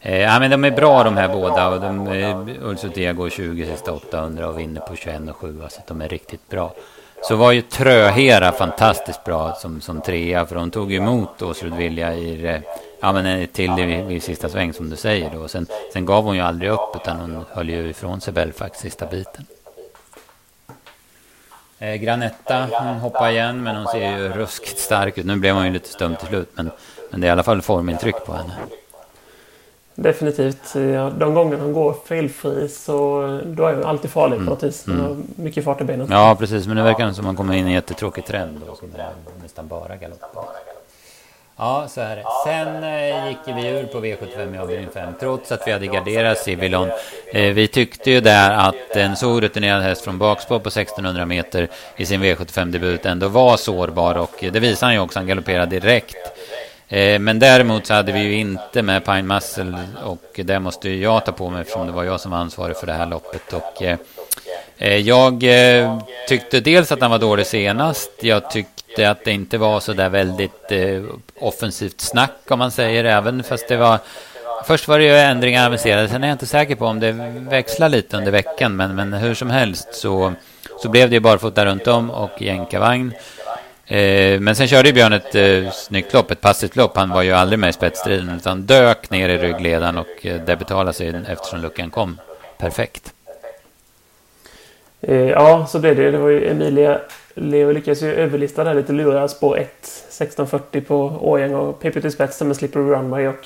eh, 0.02 0.22
ja, 0.22 0.40
men 0.40 0.52
de 0.52 0.64
är 0.64 0.72
bra 0.72 1.04
de 1.04 1.18
här 1.18 1.28
båda. 1.28 1.68
Och 1.70 1.82
de, 1.82 2.08
eh, 2.08 2.68
Ulsutea 2.68 3.14
går 3.14 3.30
20 3.30 3.66
sista 3.66 3.92
800 3.94 4.48
och 4.48 4.60
vinner 4.60 4.82
på 4.82 4.96
21 4.96 5.30
och 5.30 5.36
7. 5.36 5.62
Så 5.70 5.82
de 5.88 6.02
är 6.02 6.10
riktigt 6.10 6.50
bra. 6.50 6.74
Så 7.24 7.36
var 7.36 7.52
ju 7.52 7.62
Tröhera 7.62 8.52
fantastiskt 8.52 9.24
bra 9.24 9.54
som, 9.54 9.82
som 9.82 10.02
trea. 10.02 10.46
För 10.46 10.56
de 10.56 10.72
tog 10.72 10.94
emot 10.94 11.42
Åsrud 11.42 11.74
Vilja 11.74 12.14
i 12.14 12.46
eh, 12.46 12.62
ja, 13.02 13.14
men 13.14 13.26
eh, 13.26 13.46
till 13.46 13.72
vid, 13.72 14.06
vid 14.06 14.24
sista 14.24 14.50
sväng 14.50 14.74
som 14.74 14.90
du 14.90 14.96
säger. 14.96 15.32
Då. 15.34 15.48
Sen, 15.48 15.68
sen 15.94 16.06
gav 16.06 16.24
hon 16.24 16.36
ju 16.36 16.42
aldrig 16.42 16.72
upp 16.72 16.96
utan 16.96 17.20
hon 17.20 17.46
höll 17.52 17.70
ju 17.70 17.90
ifrån 17.90 18.22
sig 18.22 18.34
Belfax 18.34 18.80
sista 18.80 19.06
biten. 19.06 19.46
Eh, 21.80 21.96
Granetta, 21.96 22.68
hon 22.72 22.98
hoppar 22.98 23.30
igen 23.30 23.64
men 23.64 23.76
hon 23.76 23.88
ser 23.88 24.18
ju 24.18 24.30
ruskigt 24.30 24.80
stark 24.80 25.18
ut. 25.18 25.26
Nu 25.26 25.36
blev 25.36 25.56
hon 25.56 25.66
ju 25.66 25.72
lite 25.72 25.90
stum 25.90 26.16
till 26.16 26.28
slut 26.28 26.50
men, 26.54 26.72
men 27.12 27.22
det 27.22 27.28
är 27.28 27.30
i 27.30 27.32
alla 27.32 27.44
fall 27.44 27.62
formintryck 27.62 28.26
på 28.26 28.34
henne. 28.34 28.54
Definitivt. 29.96 30.74
De 31.18 31.34
gånger 31.34 31.58
hon 31.58 31.74
går 31.74 31.96
felfri 32.06 32.70
så 32.70 33.22
då 33.46 33.66
är 33.66 33.76
hon 33.76 33.86
alltid 33.86 34.12
farlig 34.12 34.36
mm. 34.36 34.48
på 34.48 34.54
något 34.54 34.64
vis. 34.64 34.88
Mm. 34.88 35.24
mycket 35.36 35.64
fart 35.64 35.82
i 35.82 35.84
benen. 35.84 36.08
Ja 36.12 36.36
precis 36.40 36.68
men 36.68 36.78
det 36.78 36.84
verkar 36.84 37.12
som 37.12 37.20
att 37.20 37.26
man 37.26 37.36
kommer 37.36 37.54
in 37.54 37.66
i 37.66 37.68
en 37.68 37.74
jättetråkig 37.74 38.26
trend 38.26 38.62
då, 38.68 38.76
som 38.76 38.88
är 38.96 39.10
nästan 39.42 39.68
bara 39.68 39.96
galopp. 39.96 40.22
Ja, 41.60 41.88
så 41.88 42.02
är 42.02 42.16
det. 42.16 42.24
Sen 42.46 42.84
eh, 42.84 43.28
gick 43.28 43.38
vi 43.46 43.68
ur 43.68 43.84
på 43.84 43.98
V75 43.98 44.56
i 44.56 44.58
avdelning 44.58 44.90
5, 44.94 45.14
trots 45.20 45.52
att 45.52 45.68
vi 45.68 45.72
hade 45.72 45.88
garderat 45.88 46.38
Civilon. 46.38 46.90
Eh, 47.34 47.54
vi 47.54 47.68
tyckte 47.68 48.12
ju 48.12 48.22
där 48.22 48.52
att 48.52 48.96
en 48.96 49.16
så 49.16 49.42
rutinerad 49.42 49.84
häst 49.84 50.02
från 50.04 50.18
bakspår 50.18 50.60
på 50.60 50.70
1600 50.70 51.26
meter 51.26 51.68
i 51.96 52.06
sin 52.06 52.24
V75-debut 52.24 53.06
ändå 53.06 53.28
var 53.28 53.58
sårbar 53.58 54.16
och 54.16 54.36
det 54.40 54.60
visade 54.60 54.86
han 54.86 54.94
ju 54.94 55.00
också, 55.00 55.20
han 55.20 55.28
galopperade 55.28 55.80
direkt. 55.80 56.18
Eh, 56.88 57.20
men 57.20 57.40
däremot 57.40 57.86
så 57.86 57.94
hade 57.94 58.12
vi 58.12 58.20
ju 58.20 58.34
inte 58.34 58.82
med 58.82 59.06
Pine 59.06 59.22
Muscle 59.22 59.78
och 60.04 60.40
det 60.44 60.60
måste 60.60 60.90
ju 60.90 61.04
jag 61.04 61.26
ta 61.26 61.32
på 61.32 61.50
mig 61.50 61.62
eftersom 61.62 61.88
det 61.88 61.94
var 61.94 62.04
jag 62.04 62.20
som 62.20 62.32
var 62.32 62.38
ansvarig 62.38 62.78
för 62.78 62.88
det 62.88 62.94
här 62.94 63.06
loppet. 63.06 63.54
Och, 63.54 63.84
eh 63.84 63.98
Eh, 64.78 64.98
jag 64.98 65.44
eh, 65.44 66.00
tyckte 66.28 66.60
dels 66.60 66.92
att 66.92 67.02
han 67.02 67.12
var 67.12 67.20
dålig 67.20 67.46
senast. 67.46 68.12
Jag 68.22 68.52
tyckte 68.52 69.10
att 69.10 69.26
det 69.26 69.32
inte 69.32 69.58
var 69.58 69.80
så 69.80 69.94
där 69.94 70.10
väldigt 70.10 70.72
eh, 70.72 71.04
offensivt 71.40 72.02
snack 72.02 72.42
om 72.50 72.60
man 72.60 72.72
säger, 72.72 73.04
även 73.04 73.44
fast 73.44 73.68
det 73.68 73.78
var 73.78 74.00
Först 74.66 74.88
var 74.88 75.00
det 75.00 75.06
ju 75.06 75.18
ändringar 75.18 75.66
aviserade, 75.66 76.08
sen 76.08 76.24
är 76.24 76.28
jag 76.28 76.36
inte 76.36 76.46
säker 76.46 76.76
på 76.76 76.86
om 76.86 77.00
det 77.00 77.12
växlar 77.50 77.90
lite 77.90 78.18
under 78.18 78.32
veckan, 78.32 78.76
men, 78.76 78.96
men 78.96 79.14
hur 79.14 79.34
som 79.34 79.50
helst 79.50 79.88
så, 79.94 80.34
så 80.82 80.90
blev 80.90 81.10
det 81.10 81.14
ju 81.14 81.20
barfota 81.20 81.66
runt 81.66 81.88
om 81.88 82.10
och 82.12 82.42
jänkarvagn. 82.42 83.14
Eh, 83.86 84.40
men 84.40 84.56
sen 84.56 84.68
körde 84.68 84.90
ju 84.90 84.94
Björn 84.94 85.14
ett 85.14 85.36
eh, 85.36 85.72
snyggt 85.72 86.14
lopp, 86.14 86.32
ett 86.32 86.42
passivt 86.42 86.76
lopp. 86.76 86.98
Han 86.98 87.10
var 87.10 87.22
ju 87.22 87.32
aldrig 87.32 87.60
med 87.60 87.70
i 87.70 87.74
spetsstriden 87.74 88.30
utan 88.30 88.66
dök 88.66 89.10
ner 89.10 89.30
i 89.30 89.38
ryggledaren 89.38 89.98
och 89.98 90.26
eh, 90.26 90.42
det 90.46 90.56
betalade 90.56 90.94
sig 90.94 91.22
eftersom 91.28 91.62
luckan 91.62 91.90
kom 91.90 92.20
perfekt. 92.58 93.14
Eh, 95.02 95.30
ja, 95.30 95.66
så 95.70 95.80
blev 95.80 95.96
det. 95.96 96.12
Det 96.12 96.18
var 96.18 96.30
ju 96.30 96.50
Emilia 96.50 97.00
Leo 97.34 97.72
lyckades 97.72 98.04
ju 98.04 98.14
överlista 98.14 98.64
där 98.64 98.74
lite 98.74 98.94
luriga 98.94 99.28
spår 99.28 99.58
1 99.58 99.68
1640 99.84 100.82
på 100.82 101.18
Årjäng 101.22 101.56
och 101.56 101.80
PP 101.80 102.02
till 102.02 102.12
spetsen 102.12 102.48
med 102.48 102.58
Slippery 102.58 102.84
Runway 102.84 103.28
och 103.28 103.46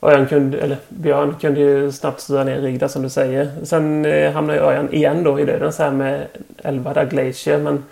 Örjan 0.00 0.26
kunde, 0.26 0.58
eller 0.58 0.76
Björn 0.88 1.34
kunde 1.40 1.60
ju 1.60 1.92
snabbt 1.92 2.20
styra 2.20 2.44
ner 2.44 2.60
Rigda 2.60 2.88
som 2.88 3.02
du 3.02 3.10
säger. 3.10 3.50
Sen 3.62 4.04
eh, 4.04 4.32
hamnade 4.32 4.58
ju 4.58 4.64
Örjan 4.64 4.94
igen 4.94 5.24
då 5.24 5.40
i 5.40 5.44
döden 5.44 5.72
så 5.72 5.82
här 5.82 5.90
med 5.90 6.26
11 6.62 6.94
där 6.94 7.04
Glacier 7.04 7.58
men 7.58 7.84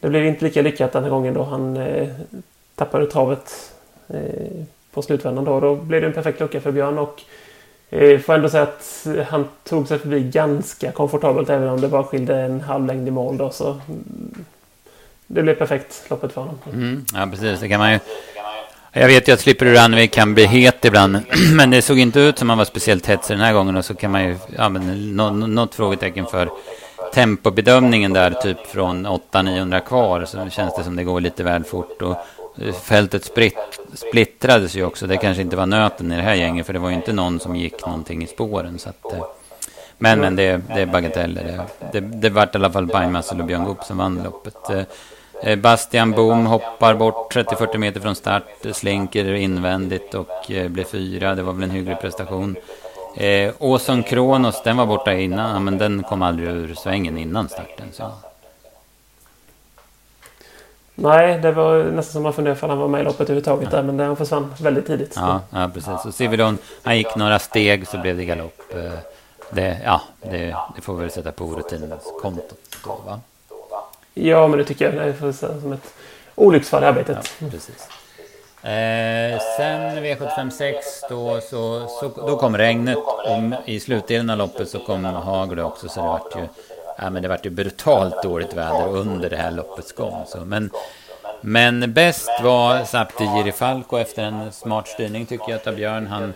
det 0.00 0.08
blev 0.08 0.26
inte 0.26 0.44
lika 0.44 0.62
lyckat 0.62 0.92
den 0.92 1.02
här 1.02 1.10
gången 1.10 1.34
då 1.34 1.42
han 1.42 1.76
eh, 1.76 2.08
tappade 2.74 3.06
travet 3.06 3.72
eh, 4.08 4.64
på 4.92 5.02
slutvändan 5.02 5.44
då. 5.44 5.60
Då 5.60 5.74
blev 5.74 6.00
det 6.00 6.06
en 6.06 6.12
perfekt 6.12 6.40
lucka 6.40 6.60
för 6.60 6.72
Björn 6.72 6.98
och 6.98 7.22
Eh, 7.90 8.18
får 8.18 8.34
ändå 8.34 8.48
säga 8.48 8.62
att 8.62 9.06
han 9.28 9.48
tog 9.64 9.88
sig 9.88 9.98
förbi 9.98 10.22
ganska 10.22 10.92
komfortabelt 10.92 11.50
även 11.50 11.68
om 11.68 11.80
det 11.80 11.88
bara 11.88 12.04
skilde 12.04 12.36
en 12.36 12.60
halv 12.60 12.86
längd 12.86 13.08
i 13.08 13.10
mål 13.10 13.36
då 13.36 13.50
så 13.50 13.70
mm, 13.70 14.44
det 15.26 15.42
blev 15.42 15.54
perfekt 15.54 16.10
loppet 16.10 16.32
för 16.32 16.40
honom. 16.40 16.58
Mm, 16.72 17.04
ja, 17.14 17.28
precis. 17.30 17.60
Det 17.60 17.68
kan 17.68 17.80
man 17.80 17.92
ju... 17.92 17.98
Jag 18.92 19.06
vet 19.06 19.28
ju 19.28 19.32
att 19.32 19.40
Slipper 19.40 19.66
Runway 19.66 20.08
kan 20.08 20.34
bli 20.34 20.46
het 20.46 20.84
ibland, 20.84 21.18
men 21.56 21.70
det 21.70 21.82
såg 21.82 21.98
inte 21.98 22.20
ut 22.20 22.38
som 22.38 22.48
han 22.48 22.58
var 22.58 22.64
speciellt 22.64 23.06
hetsig 23.06 23.36
den 23.36 23.44
här 23.44 23.52
gången. 23.52 23.76
Och 23.76 23.84
så 23.84 23.94
kan 23.94 24.10
man 24.10 24.24
ju, 24.24 24.36
ja, 24.56 24.68
men 24.68 25.16
något 25.54 25.74
frågetecken 25.74 26.26
för 26.26 26.50
tempobedömningen 27.14 28.12
där, 28.12 28.30
typ 28.30 28.66
från 28.66 29.06
800-900 29.06 29.80
kvar, 29.80 30.24
så 30.24 30.50
känns 30.50 30.76
det 30.76 30.84
som 30.84 30.96
det 30.96 31.04
går 31.04 31.20
lite 31.20 31.44
väl 31.44 31.64
fort. 31.64 32.02
Och 32.02 32.16
fältet 32.82 33.24
spritt, 33.24 33.80
splittrades 33.94 34.74
ju 34.74 34.84
också. 34.84 35.06
Det 35.06 35.16
kanske 35.16 35.42
inte 35.42 35.56
var 35.56 35.66
nöten 35.66 36.12
i 36.12 36.16
det 36.16 36.22
här 36.22 36.34
gänget, 36.34 36.66
för 36.66 36.72
det 36.72 36.78
var 36.78 36.88
ju 36.88 36.94
inte 36.94 37.12
någon 37.12 37.40
som 37.40 37.56
gick 37.56 37.86
någonting 37.86 38.22
i 38.22 38.26
spåren. 38.26 38.78
Så 38.78 38.88
att, 38.88 39.12
eh. 39.12 39.24
men, 39.98 40.20
men 40.20 40.36
det, 40.36 40.60
det 40.74 40.80
är 40.80 40.86
bagateller. 40.86 41.64
Det, 41.92 42.00
det, 42.00 42.00
det 42.00 42.30
vart 42.30 42.54
i 42.54 42.58
alla 42.58 42.70
fall 42.70 42.88
Pine 42.88 43.10
Muscle 43.10 43.38
och 43.38 43.44
Björn 43.44 43.64
Goop 43.64 43.84
som 43.84 43.98
vann 43.98 44.22
loppet. 44.24 44.70
Eh, 44.70 44.82
eh, 45.42 45.58
Bastian 45.58 46.10
Boom 46.10 46.46
hoppar 46.46 46.94
bort 46.94 47.34
30-40 47.34 47.78
meter 47.78 48.00
från 48.00 48.14
start, 48.14 48.44
slinker 48.72 49.32
invändigt 49.34 50.14
och 50.14 50.44
blir 50.46 50.84
fyra. 50.84 51.34
Det 51.34 51.42
var 51.42 51.52
väl 51.52 51.62
en 51.62 51.70
hygglig 51.70 52.00
prestation. 52.00 52.56
Eh, 53.16 53.52
Åson 53.58 54.02
Kronos, 54.02 54.62
den 54.62 54.76
var 54.76 54.86
borta 54.86 55.14
innan, 55.14 55.64
men 55.64 55.78
den 55.78 56.02
kom 56.02 56.22
aldrig 56.22 56.48
ur 56.48 56.74
svängen 56.74 57.18
innan 57.18 57.48
starten. 57.48 57.86
Så. 57.92 58.12
Nej, 61.02 61.38
det 61.38 61.52
var 61.52 61.84
nästan 61.84 62.12
som 62.12 62.22
man 62.22 62.32
funderade 62.32 62.62
om 62.62 62.70
han 62.70 62.78
var 62.78 62.88
med 62.88 63.00
i 63.00 63.04
loppet 63.04 63.20
överhuvudtaget 63.20 63.68
ja. 63.72 63.76
där, 63.76 63.82
men 63.82 64.06
han 64.06 64.16
försvann 64.16 64.54
väldigt 64.60 64.86
tidigt. 64.86 65.12
Ja, 65.16 65.40
ja 65.50 65.70
precis. 65.74 66.04
Och 66.06 66.14
Civilon, 66.14 66.58
han 66.82 66.96
gick 66.98 67.16
några 67.16 67.38
steg 67.38 67.88
så 67.88 67.98
blev 67.98 68.16
det 68.16 68.24
galopp. 68.24 68.74
Eh, 68.74 68.92
det, 69.50 69.80
ja, 69.84 70.00
det, 70.22 70.56
det 70.76 70.82
får 70.82 70.94
vi 70.94 71.00
väl 71.00 71.10
sätta 71.10 71.32
på 71.32 71.44
orutinens 71.44 72.12
konto. 72.22 72.54
Va? 73.06 73.20
Ja, 74.14 74.48
men 74.48 74.58
det 74.58 74.64
tycker 74.64 74.84
jag. 74.84 74.94
Det 74.94 75.26
är 75.26 75.60
som 75.60 75.72
ett 75.72 75.94
olycksfall 76.34 76.82
i 76.82 76.86
arbetet. 76.86 77.32
Ja, 77.38 77.48
precis. 77.50 77.88
Eh, 78.62 79.40
sen 79.56 80.04
V756 80.04 80.74
då, 81.08 81.40
så, 81.40 81.86
så, 81.88 82.08
då 82.26 82.36
kom 82.36 82.56
regnet 82.56 82.96
och 82.96 83.68
i 83.68 83.80
slutdelen 83.80 84.30
av 84.30 84.38
loppet 84.38 84.68
så 84.68 84.78
kom 84.78 85.04
hagel 85.04 85.58
också 85.60 85.88
så 85.88 86.00
det 86.00 86.06
vart 86.06 86.36
ju, 86.36 86.48
ja, 87.00 87.10
men 87.10 87.22
det 87.22 87.28
vart 87.28 87.46
ju 87.46 87.50
brutalt 87.50 88.22
dåligt 88.22 88.54
väder 88.54 88.96
under 88.96 89.30
det 89.30 89.36
här 89.36 89.50
loppets 89.50 89.92
gång. 89.92 90.24
Så, 90.26 90.44
men, 90.44 90.70
men 91.40 91.92
bäst 91.92 92.30
var 92.42 92.84
Sapti 92.84 93.52
Falco 93.52 93.98
efter 93.98 94.22
en 94.22 94.52
smart 94.52 94.88
styrning 94.88 95.26
tycker 95.26 95.50
jag 95.50 95.68
av 95.68 95.74
Björn. 95.74 96.06
Han, 96.06 96.32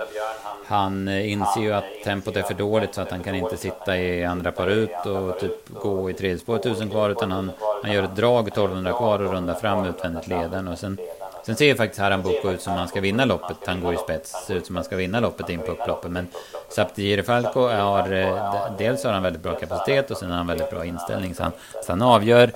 han 0.67 1.09
eh, 1.09 1.33
inser 1.33 1.61
ju 1.61 1.73
att 1.73 1.85
tempot 2.05 2.37
är 2.37 2.43
för 2.43 2.55
dåligt 2.55 2.95
så 2.95 3.01
att 3.01 3.11
han 3.11 3.23
kan 3.23 3.35
inte 3.35 3.57
sitta 3.57 3.99
i 3.99 4.25
andra 4.25 4.53
par 4.53 4.67
ut 4.67 5.07
och 5.07 5.41
typ 5.41 5.69
gå 5.69 6.11
i 6.11 6.15
tredje 6.15 6.39
spår 6.39 6.57
1000 6.57 6.91
kvar 6.91 7.11
utan 7.11 7.33
han, 7.33 7.51
han 7.83 7.93
gör 7.93 8.03
ett 8.03 8.17
drag 8.17 8.49
1200 8.49 8.93
kvar 8.93 9.19
och 9.19 9.33
rundar 9.33 9.55
fram 9.55 9.85
utvändigt 9.85 10.29
ledaren 10.29 10.69
och 10.69 10.79
sen 10.79 10.99
Sen 11.47 11.57
ser 11.57 11.65
ju 11.65 11.75
faktiskt 11.75 12.01
Haram 12.01 12.23
Boko 12.23 12.51
ut 12.51 12.63
som 12.63 12.73
han 12.73 12.89
ska 12.89 13.01
vinna 13.01 13.25
loppet. 13.25 13.57
Han 13.67 13.81
går 13.81 13.93
ju 13.93 13.99
spets. 13.99 14.47
Ser 14.47 14.55
ut 14.55 14.67
som 14.67 14.77
han 14.77 14.85
ska 14.85 14.97
vinna 14.97 15.21
loppet 15.21 15.49
in 15.49 15.59
på 15.59 15.73
upploppet. 15.73 16.11
Men 16.11 16.29
Saptiri 16.69 17.23
Falco 17.23 17.69
har... 17.69 18.13
Eh, 18.13 18.73
dels 18.79 19.05
har 19.05 19.13
han 19.13 19.23
väldigt 19.23 19.43
bra 19.43 19.55
kapacitet 19.55 20.11
och 20.11 20.17
sen 20.17 20.31
har 20.31 20.37
han 20.37 20.47
väldigt 20.47 20.71
bra 20.71 20.85
inställning. 20.85 21.35
Så 21.35 21.43
han, 21.43 21.53
så 21.87 21.93
han 21.93 22.03
avgör 22.03 22.51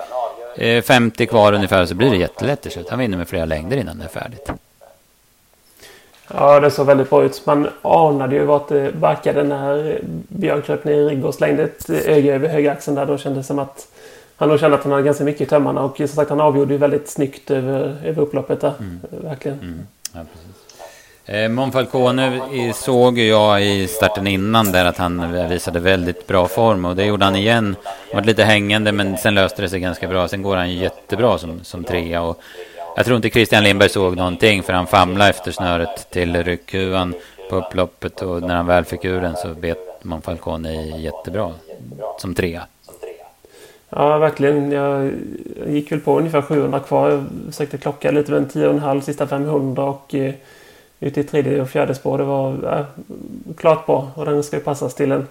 eh, 0.55 0.83
50 0.83 1.25
kvar 1.25 1.53
ungefär 1.53 1.85
så 1.85 1.95
blir 1.95 2.09
det 2.09 2.17
jättelätt 2.17 2.61
till 2.61 2.71
slut. 2.71 2.89
Han 2.89 2.99
vinner 2.99 3.17
med 3.17 3.27
flera 3.27 3.45
längder 3.45 3.77
innan 3.77 3.97
det 3.97 4.03
är 4.03 4.07
färdigt. 4.07 4.51
Ja, 6.33 6.59
det 6.59 6.71
såg 6.71 6.85
väldigt 6.87 7.09
bra 7.09 7.23
ut. 7.23 7.45
Man 7.45 7.69
anade 7.81 8.35
ju 8.35 8.45
vart 8.45 8.67
det 8.67 8.95
barkade 8.95 9.43
när 9.43 9.99
Björn 10.27 10.61
kröp 10.61 10.83
ner 10.83 10.93
i 10.93 11.05
rygg 11.09 11.25
och 11.25 11.35
slängde 11.35 11.63
ett 11.63 11.89
eh, 11.89 11.97
öga 11.97 12.35
över 12.35 12.47
högeraxeln 12.47 12.95
där. 12.95 13.05
Då 13.05 13.17
kändes 13.17 13.45
det 13.45 13.47
som 13.47 13.59
att 13.59 13.87
han 14.39 14.49
nog 14.49 14.59
kände 14.59 14.77
att 14.77 14.83
han 14.83 14.91
hade 14.91 15.03
ganska 15.03 15.23
mycket 15.23 15.41
i 15.41 15.45
tömmarna 15.45 15.81
och 15.81 15.97
som 15.97 16.07
sagt 16.07 16.29
han 16.29 16.41
avgjorde 16.41 16.73
ju 16.73 16.77
väldigt 16.77 17.09
snyggt 17.09 17.51
över, 17.51 17.97
över 18.05 18.21
upploppet 18.21 18.61
där. 18.61 18.73
Mm. 18.79 18.99
Verkligen. 19.09 19.59
Mm. 19.59 19.87
Ja. 20.13 20.19
Eh, 21.33 21.49
Monfalcone 21.49 22.41
såg 22.73 23.19
jag 23.19 23.65
i 23.65 23.87
starten 23.87 24.27
innan 24.27 24.71
där 24.71 24.85
att 24.85 24.97
han 24.97 25.49
visade 25.49 25.79
väldigt 25.79 26.27
bra 26.27 26.47
form 26.47 26.85
och 26.85 26.95
det 26.95 27.05
gjorde 27.05 27.25
han 27.25 27.35
igen. 27.35 27.75
Var 28.13 28.21
lite 28.21 28.43
hängande 28.43 28.91
men 28.91 29.17
sen 29.17 29.35
löste 29.35 29.61
det 29.61 29.69
sig 29.69 29.79
ganska 29.79 30.07
bra. 30.07 30.27
Sen 30.27 30.41
går 30.41 30.57
han 30.57 30.73
jättebra 30.75 31.37
som, 31.37 31.63
som 31.63 31.83
trea 31.83 32.21
och 32.21 32.41
jag 32.95 33.05
tror 33.05 33.15
inte 33.15 33.29
Christian 33.29 33.63
Lindberg 33.63 33.89
såg 33.89 34.15
någonting 34.15 34.63
för 34.63 34.73
han 34.73 34.87
famlade 34.87 35.29
efter 35.29 35.51
snöret 35.51 36.09
till 36.09 36.43
ryckhuvan 36.43 37.13
på 37.49 37.55
upploppet 37.55 38.21
och 38.21 38.41
när 38.41 38.55
han 38.55 38.65
väl 38.65 38.85
fick 38.85 39.05
ur 39.05 39.21
den 39.21 39.35
så 39.35 39.47
bet 39.47 39.99
Monfalcone 40.01 40.73
jättebra 40.97 41.51
som 42.19 42.35
trea. 42.35 42.63
Ja, 43.89 44.17
verkligen. 44.17 44.71
Jag 44.71 45.11
gick 45.67 45.91
väl 45.91 45.99
på 45.99 46.17
ungefär 46.17 46.41
700 46.41 46.79
kvar. 46.79 47.09
Jag 47.09 47.25
försökte 47.45 47.77
klocka 47.77 48.11
lite 48.11 48.31
med 48.31 48.41
en 48.41 48.47
10,5 48.49 49.01
sista 49.01 49.27
500 49.27 49.83
och 49.83 50.15
eh, 50.15 50.33
ute 50.99 51.19
i 51.19 51.23
tredje 51.23 51.61
och 51.61 51.69
fjärde 51.69 51.95
spår. 51.95 52.17
Det 52.17 52.23
var 52.23 52.77
eh, 52.77 52.85
klart 53.57 53.85
bra 53.85 54.11
och 54.15 54.25
den 54.25 54.43
ska 54.43 54.57
ju 54.57 54.63
passas 54.63 54.95
till 54.95 55.11
en 55.11 55.27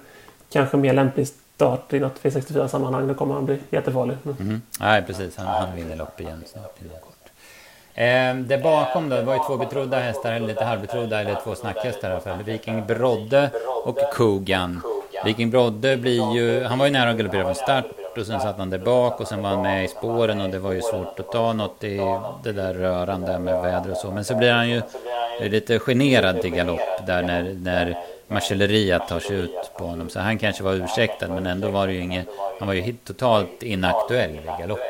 kanske 0.51 0.77
mer 0.77 0.93
lämplig 0.93 1.29
start 1.29 1.93
i 1.93 2.01
något 2.01 2.23
V64-sammanhang. 2.23 3.09
Då 3.09 3.15
kommer 3.15 3.35
han 3.35 3.45
bli 3.45 3.59
jättefarlig. 3.71 4.17
Mm. 4.25 4.37
Mm. 4.41 4.63
Nej, 4.81 5.03
precis. 5.03 5.37
Han, 5.37 5.47
han 5.47 5.77
vinner 5.77 5.97
lopp 5.97 6.21
igen 6.21 6.45
snart. 6.47 6.79
Eh, 7.95 8.37
det 8.37 8.63
bakom 8.63 9.09
då, 9.09 9.17
det 9.17 9.23
var 9.23 9.35
ju 9.35 9.41
två 9.47 9.57
betrodda 9.57 9.99
hästar, 9.99 10.33
eller 10.33 10.47
lite 10.47 10.65
halvbetrodda, 10.65 11.21
eller 11.21 11.41
två 11.45 11.55
snackhästar 11.55 12.09
i 12.09 12.13
alla 12.13 12.21
fall. 12.21 12.43
Viking 12.43 12.87
Brodde 12.87 13.51
och 13.85 13.99
Kogan. 14.13 14.81
Viking 15.25 15.51
Brodde 15.51 15.97
blir 15.97 16.35
ju, 16.35 16.65
han 16.65 16.79
var 16.79 16.87
ju 16.87 16.93
nära 16.93 17.11
att 17.11 17.17
galoppera 17.17 17.45
från 17.45 17.55
start 17.55 17.85
och 18.19 18.27
sen 18.27 18.41
satt 18.41 18.59
han 18.59 18.71
där 18.71 18.79
bak 18.79 19.21
och 19.21 19.29
sen 19.29 19.43
var 19.43 19.51
han 19.51 19.63
med 19.63 19.85
i 19.85 19.89
spåren 19.89 20.41
och 20.41 20.51
det 20.51 20.59
var 20.59 20.73
ju 20.73 20.83
svårt 20.83 21.21
att 21.21 21.33
ta 21.33 21.53
något 21.53 21.85
i 21.85 22.01
det 22.43 22.53
där 22.53 22.75
rörande 22.75 23.39
med 23.39 23.63
väder 23.63 23.91
och 23.91 23.97
så. 23.97 24.11
Men 24.11 24.25
så 24.25 24.35
blir 24.35 24.53
han 24.53 24.69
ju 24.69 24.83
lite 25.41 25.79
generad 25.79 26.41
till 26.41 26.55
galopp 26.55 27.07
där 27.07 27.23
när, 27.23 27.55
när 27.63 27.99
Marcelleria 28.29 28.99
tar 28.99 29.21
sig 29.21 29.37
ut 29.37 29.71
på 29.79 29.85
honom. 29.85 30.09
Så 30.09 30.21
han 30.21 30.39
kanske 30.39 30.63
var 30.63 30.75
ursäktad 30.75 31.29
men 31.29 31.47
ändå 31.47 31.69
var 31.69 31.87
det 31.87 31.93
ju 31.93 32.01
inget, 32.01 32.27
han 32.59 32.69
var 32.69 32.75
ju 32.75 32.93
totalt 32.93 33.63
inaktuell 33.63 34.31
i 34.31 34.61
galopp. 34.61 34.81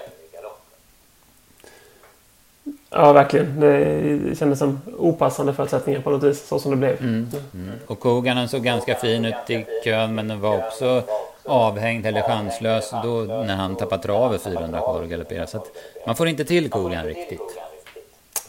Ja, 2.90 3.12
verkligen. 3.12 3.60
Det 3.60 4.38
kändes 4.38 4.58
som 4.58 4.80
opassande 4.98 5.52
förutsättningar 5.52 6.00
på 6.00 6.10
något 6.10 6.22
vis, 6.22 6.48
så 6.48 6.58
som 6.58 6.70
det 6.70 6.76
blev. 6.76 7.00
Mm, 7.00 7.30
mm. 7.54 7.72
Och 7.86 8.00
Kogan 8.00 8.48
såg 8.48 8.64
ganska 8.64 8.94
fin 8.94 9.24
ut 9.24 9.50
i 9.50 9.66
kön, 9.84 10.14
men 10.14 10.28
den 10.28 10.40
var 10.40 10.58
också 10.58 11.02
avhängd 11.48 12.06
eller 12.06 12.22
chanslös 12.22 12.90
då 12.90 13.08
när 13.46 13.56
han 13.56 13.76
tappade 13.76 14.02
travet 14.02 14.42
400 14.42 14.80
kvar 14.80 15.02
och 15.02 15.08
galopperade. 15.08 15.46
Så 15.46 15.56
att 15.56 15.66
man 16.06 16.16
får 16.16 16.28
inte 16.28 16.44
till 16.44 16.70
Kogan 16.70 17.04
riktigt. 17.04 17.58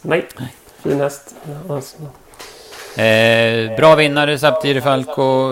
Nej, 0.02 0.26
fin 0.82 1.00
häst. 1.00 1.34
Eh, 2.96 3.76
bra 3.76 3.94
vinnare, 3.94 4.38
Saptiri 4.38 4.80
Falco. 4.80 5.50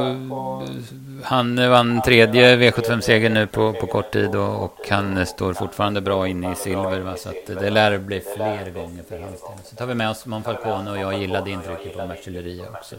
Han 1.22 1.70
vann 1.70 2.03
tredje 2.03 2.57
V75-seger 2.57 3.31
nu 3.31 3.46
på, 3.46 3.72
på 3.72 3.87
kort 3.87 4.11
tid 4.11 4.35
och, 4.35 4.64
och, 4.64 4.88
han 4.90 5.27
står 5.27 5.55
fortfarande 5.55 6.01
bra 6.01 6.29
inne 6.29 6.53
i 6.53 6.55
silver. 6.55 7.01
Va? 7.01 7.16
Så 7.16 7.29
att 7.29 7.46
det 7.46 7.70
lär 7.70 7.99
bli 7.99 8.20
fler 8.20 8.70
gånger 8.70 9.03
för 9.09 9.18
hans 9.18 9.40
del. 9.40 9.59
Så 9.64 9.77
tar 9.77 9.87
vi 9.87 9.94
med 9.94 10.11
oss 10.11 10.27
Monfalcone 10.27 10.90
och 10.90 10.99
jag 10.99 11.20
gillade 11.20 11.51
intrycket 11.51 11.96
på 11.96 12.07
Marcelleria 12.07 12.64
också. 12.70 12.96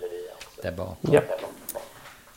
Där 0.64 0.72
bak. 0.72 0.98
Ja. 1.02 1.22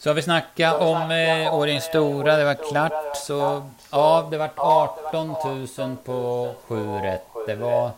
Så 0.03 0.11
har 0.11 0.15
vi 0.15 0.23
snackat 0.23 0.81
om 0.81 1.11
eh, 1.11 1.55
Årjängs 1.55 1.85
Stora, 1.85 2.37
det 2.37 2.45
var 2.45 2.55
klart. 2.55 3.17
Så 3.17 3.63
ja, 3.91 4.29
det 4.31 4.39
var 4.39 4.51
18 4.57 5.35
000 5.79 5.97
på 6.05 6.51
7 6.69 6.99
rätt. 7.03 7.27
Det 7.47 7.55
var 7.55 7.91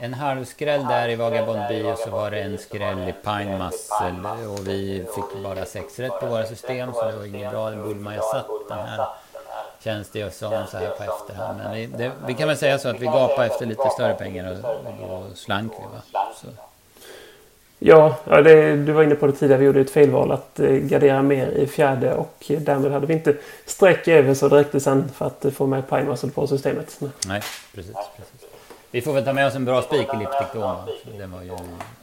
en 0.00 0.14
halvskräll 0.14 0.86
där 0.86 1.08
i 1.08 1.16
Vagabond 1.16 1.60
By 1.68 1.82
och 1.82 1.98
så 1.98 2.10
var 2.10 2.30
det 2.30 2.40
en 2.40 2.58
skräll 2.58 3.08
i 3.08 3.12
Pine 3.12 3.58
Muscle. 3.58 4.46
Och 4.48 4.68
vi 4.68 5.06
fick 5.14 5.42
bara 5.42 5.64
6 5.64 5.98
rätt 5.98 6.20
på 6.20 6.26
våra 6.26 6.46
system 6.46 6.92
så 6.92 7.04
det 7.04 7.16
var 7.16 7.24
inget 7.24 7.50
bra. 7.50 7.70
Bullmaja 7.70 8.22
satt 8.22 8.46
den 8.68 8.78
här 8.78 9.06
känns 9.84 10.10
det 10.10 10.18
ju 10.18 10.30
som 10.30 10.66
så 10.70 10.78
här 10.78 10.90
på 10.90 11.02
efterhand. 11.02 11.58
Men 11.58 11.74
vi, 11.74 11.86
det, 11.86 12.12
vi 12.26 12.34
kan 12.34 12.48
väl 12.48 12.56
säga 12.56 12.78
så 12.78 12.88
att 12.88 13.00
vi 13.00 13.06
gapade 13.06 13.46
efter 13.46 13.66
lite 13.66 13.90
större 13.90 14.14
pengar 14.14 14.58
och, 14.64 15.10
och 15.10 15.36
slank 15.36 15.72
vi 15.78 15.84
va. 15.84 16.28
Så. 16.34 16.46
Ja, 17.78 18.16
ja 18.24 18.42
det, 18.42 18.76
du 18.76 18.92
var 18.92 19.02
inne 19.02 19.14
på 19.14 19.26
det 19.26 19.32
tidigare. 19.32 19.60
Vi 19.60 19.66
gjorde 19.66 19.80
ett 19.80 19.90
felval 19.90 20.32
att 20.32 20.60
eh, 20.60 20.70
gardera 20.70 21.22
mer 21.22 21.46
i 21.46 21.66
fjärde 21.66 22.14
och 22.14 22.44
därmed 22.48 22.92
hade 22.92 23.06
vi 23.06 23.14
inte 23.14 23.36
streck 23.66 24.08
över 24.08 24.34
så 24.34 24.48
det 24.48 24.56
räckte 24.56 24.80
sen 24.80 25.08
för 25.08 25.26
att 25.26 25.46
få 25.54 25.66
med 25.66 25.88
Pine 25.88 26.04
Muscle 26.04 26.30
på 26.30 26.46
systemet. 26.46 27.00
Nej, 27.26 27.42
precis. 27.74 27.94
precis. 28.16 28.48
Vi 28.90 29.00
får 29.00 29.12
väl 29.12 29.24
ta 29.24 29.32
med 29.32 29.46
oss 29.46 29.54
en 29.54 29.64
bra 29.64 29.82
spik 29.82 30.08
i 30.14 30.16
Liptic 30.16 30.46
då. 30.54 30.84
Den 31.18 31.32
var 31.32 31.42
ju, 31.42 31.50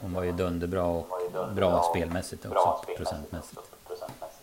hon 0.00 0.12
var 0.12 0.22
ju 0.22 0.32
dunderbra 0.32 0.84
och 0.84 1.06
bra 1.54 1.82
spelmässigt 1.82 2.46
också, 2.46 2.84
procentmässigt. 2.96 3.60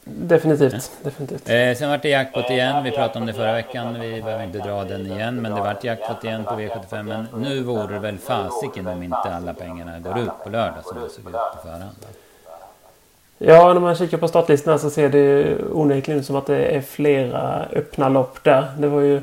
Definitivt. 0.05 0.91
Definitivt. 1.03 1.49
Eh, 1.49 1.75
sen 1.77 1.89
vart 1.89 2.01
det 2.01 2.09
jackpot 2.09 2.49
igen. 2.49 2.83
Vi 2.83 2.91
pratade 2.91 3.19
om 3.19 3.25
det 3.25 3.33
förra 3.33 3.53
veckan. 3.53 3.99
Vi 3.99 4.21
behöver 4.21 4.43
inte 4.43 4.57
dra 4.57 4.83
den 4.83 5.07
igen. 5.07 5.41
Men 5.41 5.55
det 5.55 5.61
vart 5.61 5.83
jackpot 5.83 6.23
igen 6.23 6.43
på 6.43 6.53
V75. 6.53 7.03
Men 7.03 7.27
nu 7.41 7.63
vore 7.63 7.93
det 7.93 7.99
väl 7.99 8.17
fasiken 8.17 8.87
om 8.87 9.03
inte 9.03 9.17
alla 9.17 9.53
pengarna 9.53 9.99
går 9.99 10.19
ut 10.19 10.43
på 10.43 10.49
lördag 10.49 10.83
som 10.83 11.03
det 11.03 11.09
såg 11.09 11.25
ut 11.25 11.33
på 11.33 11.57
förhand. 11.63 11.95
Ja, 13.37 13.73
när 13.73 13.81
man 13.81 13.95
kikar 13.95 14.17
på 14.17 14.27
startlistorna 14.27 14.77
så 14.77 14.89
ser 14.89 15.09
det 15.09 15.57
onekligen 15.71 16.19
ut 16.19 16.25
som 16.25 16.35
att 16.35 16.45
det 16.45 16.65
är 16.65 16.81
flera 16.81 17.65
öppna 17.71 18.09
lopp 18.09 18.43
där. 18.43 18.65
Det 18.77 18.87
var 18.87 19.01
ju 19.01 19.21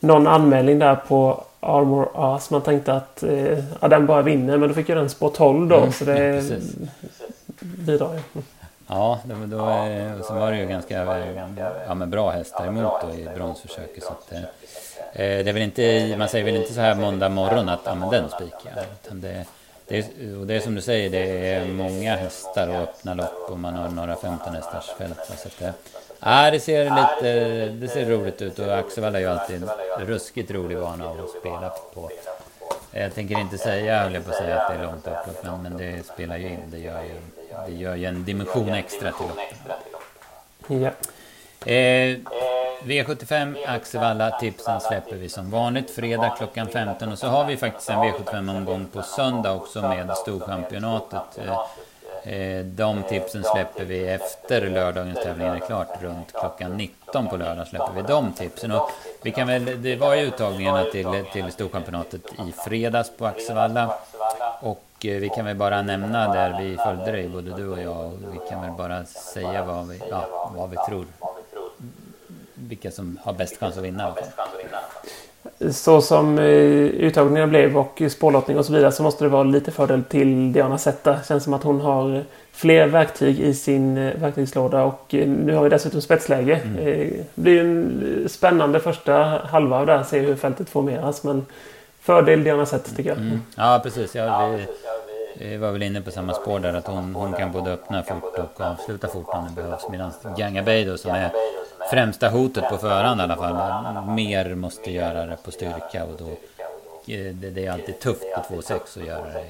någon 0.00 0.26
anmälning 0.26 0.78
där 0.78 0.94
på 0.94 1.44
Armor 1.60 2.08
As. 2.14 2.50
Man 2.50 2.60
tänkte 2.60 2.92
att 2.92 3.22
eh, 3.22 3.58
ja, 3.80 3.88
den 3.88 4.06
bara 4.06 4.22
vinner. 4.22 4.56
Men 4.56 4.68
då 4.68 4.74
fick 4.74 4.88
ju 4.88 4.94
den 4.94 5.10
spår 5.10 5.28
12 5.28 5.68
då. 5.68 5.76
Mm, 5.76 5.92
så 5.92 6.04
det 6.04 6.18
ja, 6.18 6.86
bidrar 7.60 8.14
ju. 8.14 8.42
Ja, 8.92 9.20
då, 9.24 9.34
då, 9.46 9.58
så 10.24 10.34
var 10.34 10.50
det 10.50 10.58
ju 10.58 10.66
ganska 10.66 11.24
ja, 11.86 11.94
men 11.94 12.10
bra 12.10 12.30
hästar 12.30 12.66
emot 12.66 12.92
då 13.02 13.18
i 13.18 13.28
bronsförsöket. 13.34 14.04
Så 14.04 14.12
att, 14.12 14.32
eh, 14.32 14.40
det 15.12 15.48
är 15.48 15.52
väl 15.52 15.62
inte, 15.62 16.16
man 16.18 16.28
säger 16.28 16.44
väl 16.44 16.56
inte 16.56 16.72
så 16.72 16.80
här 16.80 16.94
måndag 16.94 17.28
morgon 17.28 17.68
att 17.68 17.80
ja, 17.84 17.94
men 17.94 18.10
den 18.10 18.28
spikar 18.28 18.72
jag. 18.76 18.84
Det, 19.20 19.44
det, 19.88 19.98
är, 19.98 20.38
och 20.40 20.46
det 20.46 20.54
är 20.54 20.60
som 20.60 20.74
du 20.74 20.80
säger, 20.80 21.10
det 21.10 21.54
är 21.54 21.66
många 21.66 22.16
hästar 22.16 22.68
och 22.68 22.74
öppna 22.74 23.14
lopp 23.14 23.50
och 23.50 23.58
man 23.58 23.74
har 23.74 23.88
några 23.88 24.16
15 24.16 24.54
hästars 24.54 24.90
fält. 24.98 25.18
Så 25.26 25.48
att 25.48 25.58
det, 25.58 25.72
ja, 26.20 26.50
det 26.50 26.60
ser 26.60 26.84
lite 26.84 27.66
det 27.66 27.88
ser 27.88 28.06
roligt 28.06 28.42
ut 28.42 28.58
och 28.58 28.78
Axevall 28.78 29.14
är 29.14 29.20
ju 29.20 29.26
alltid 29.26 29.68
ruskigt 29.98 30.50
rolig 30.50 30.78
vana 30.78 31.10
att 31.10 31.30
spela 31.40 31.72
på. 31.94 32.10
Jag 32.92 33.14
tänker 33.14 33.40
inte 33.40 33.58
säga, 33.58 34.02
höll 34.02 34.14
jag 34.14 34.24
på 34.24 34.30
att 34.30 34.36
säga, 34.36 34.60
att 34.60 34.72
det 34.72 34.78
är 34.78 34.86
långt 34.86 35.06
upplopp, 35.06 35.44
men, 35.44 35.62
men 35.62 35.76
det 35.76 36.06
spelar 36.06 36.36
ju 36.36 36.48
in. 36.48 36.60
Det 36.66 36.78
gör 36.78 37.02
ju 37.02 37.39
det 37.66 37.72
gör 37.72 37.94
ju 37.94 38.04
en 38.04 38.24
dimension 38.24 38.68
extra 38.68 39.12
till 39.12 39.26
loppen. 39.26 40.82
Ja. 40.82 40.90
Eh, 41.72 42.16
V75 42.84 43.56
Axevalla 43.66 44.38
tipsen 44.38 44.80
släpper 44.80 45.16
vi 45.16 45.28
som 45.28 45.50
vanligt 45.50 45.90
fredag 45.90 46.34
klockan 46.38 46.66
15 46.66 47.12
och 47.12 47.18
så 47.18 47.26
har 47.26 47.44
vi 47.44 47.56
faktiskt 47.56 47.90
en 47.90 47.98
V75-omgång 47.98 48.86
på 48.92 49.02
söndag 49.02 49.52
också 49.52 49.82
med 49.82 50.16
Storchampionatet. 50.16 51.38
Eh, 51.46 51.66
Eh, 52.22 52.64
de 52.64 53.02
tipsen 53.02 53.44
släpper 53.44 53.84
vi 53.84 54.08
efter 54.08 54.70
lördagens 54.70 55.18
tävling 55.18 55.46
är 55.46 55.58
klart. 55.58 56.02
Runt 56.02 56.32
klockan 56.32 56.76
19 56.76 57.28
på 57.28 57.36
lördag 57.36 57.68
släpper 57.68 57.92
vi 57.94 58.02
de 58.02 58.32
tipsen. 58.32 58.72
Och 58.72 58.90
vi 59.22 59.30
kan 59.30 59.46
väl, 59.46 59.82
det 59.82 59.96
var 59.96 60.14
ju 60.14 60.22
uttagningarna 60.22 60.84
till, 60.84 61.24
till 61.32 61.52
Storchampionatet 61.52 62.22
i 62.26 62.52
fredags 62.66 63.10
på 63.18 63.26
Axevalla. 63.26 63.94
Och 64.60 64.84
eh, 65.06 65.20
vi 65.20 65.28
kan 65.28 65.44
väl 65.44 65.56
bara 65.56 65.82
nämna 65.82 66.32
där 66.32 66.62
vi 66.62 66.76
följde 66.76 67.12
dig, 67.12 67.28
både 67.28 67.56
du 67.56 67.68
och 67.68 67.80
jag. 67.82 68.04
Och 68.04 68.34
vi 68.34 68.38
kan 68.50 68.60
väl 68.62 68.72
bara 68.78 69.04
säga 69.04 69.64
vad 69.64 69.88
vi, 69.88 70.02
ja, 70.10 70.50
vad 70.56 70.70
vi 70.70 70.76
tror. 70.88 71.04
Vilka 72.54 72.90
som 72.90 73.18
har 73.22 73.32
bäst 73.32 73.60
chans 73.60 73.76
att 73.76 73.84
vinna. 73.84 74.14
så 75.70 76.00
som 76.00 76.38
eh, 76.38 76.44
uttagningarna 76.44 77.46
blev 77.46 77.78
och 77.78 78.02
spårlottning 78.10 78.58
och 78.58 78.66
så 78.66 78.72
vidare 78.72 78.92
så 78.92 79.02
måste 79.02 79.24
det 79.24 79.28
vara 79.28 79.42
lite 79.42 79.70
fördel 79.70 80.04
till 80.04 80.52
Diana 80.52 80.78
Zeta. 80.78 81.22
Känns 81.28 81.44
som 81.44 81.54
att 81.54 81.62
hon 81.62 81.80
har 81.80 82.24
fler 82.52 82.86
verktyg 82.86 83.40
i 83.40 83.54
sin 83.54 83.98
eh, 83.98 84.14
verktygslåda 84.14 84.82
och 84.82 85.06
nu 85.12 85.54
har 85.54 85.62
vi 85.62 85.68
dessutom 85.68 86.00
spetsläge. 86.00 86.60
Mm. 86.64 86.84
Det 86.84 87.24
blir 87.34 87.60
en 87.60 88.28
spännande 88.28 88.80
första 88.80 89.14
halva 89.44 89.84
där, 89.84 90.02
se 90.02 90.18
hur 90.18 90.36
fältet 90.36 90.70
formeras. 90.70 91.24
Men 91.24 91.46
fördel 92.00 92.44
Diana 92.44 92.66
Zeta 92.66 92.90
tycker 92.96 93.10
jag. 93.10 93.18
Mm. 93.18 93.42
Ja, 93.56 93.80
precis. 93.82 94.14
Ja, 94.14 94.46
vi, 94.46 94.66
vi 95.38 95.56
var 95.56 95.72
väl 95.72 95.82
inne 95.82 96.00
på 96.00 96.10
samma 96.10 96.34
spår 96.34 96.58
där 96.58 96.74
att 96.74 96.86
hon, 96.86 97.14
hon 97.14 97.32
kan 97.32 97.52
både 97.52 97.72
öppna 97.72 98.02
fort 98.02 98.38
och 98.38 98.60
avsluta 98.60 99.08
fort 99.08 99.28
om 99.28 99.46
det 99.48 99.62
behövs. 99.62 99.88
Medan 99.90 100.12
Gangabey 100.36 100.84
då 100.84 100.98
som 100.98 101.10
är 101.10 101.30
främsta 101.90 102.28
hotet 102.28 102.68
på 102.68 102.78
förhand 102.78 103.20
i 103.20 103.24
alla 103.24 103.36
fall. 103.36 104.06
Mer 104.14 104.54
måste 104.54 104.92
göra 104.92 105.26
det 105.26 105.36
på 105.44 105.50
styrka 105.50 106.04
och 106.04 106.16
då 106.18 106.28
eh, 107.14 107.34
det, 107.34 107.50
det 107.50 107.66
är 107.66 107.72
alltid 107.72 108.00
tufft 108.00 108.22
på 108.34 108.54
2,6 108.54 109.00
att 109.00 109.06
göra 109.06 109.24
det 109.32 109.44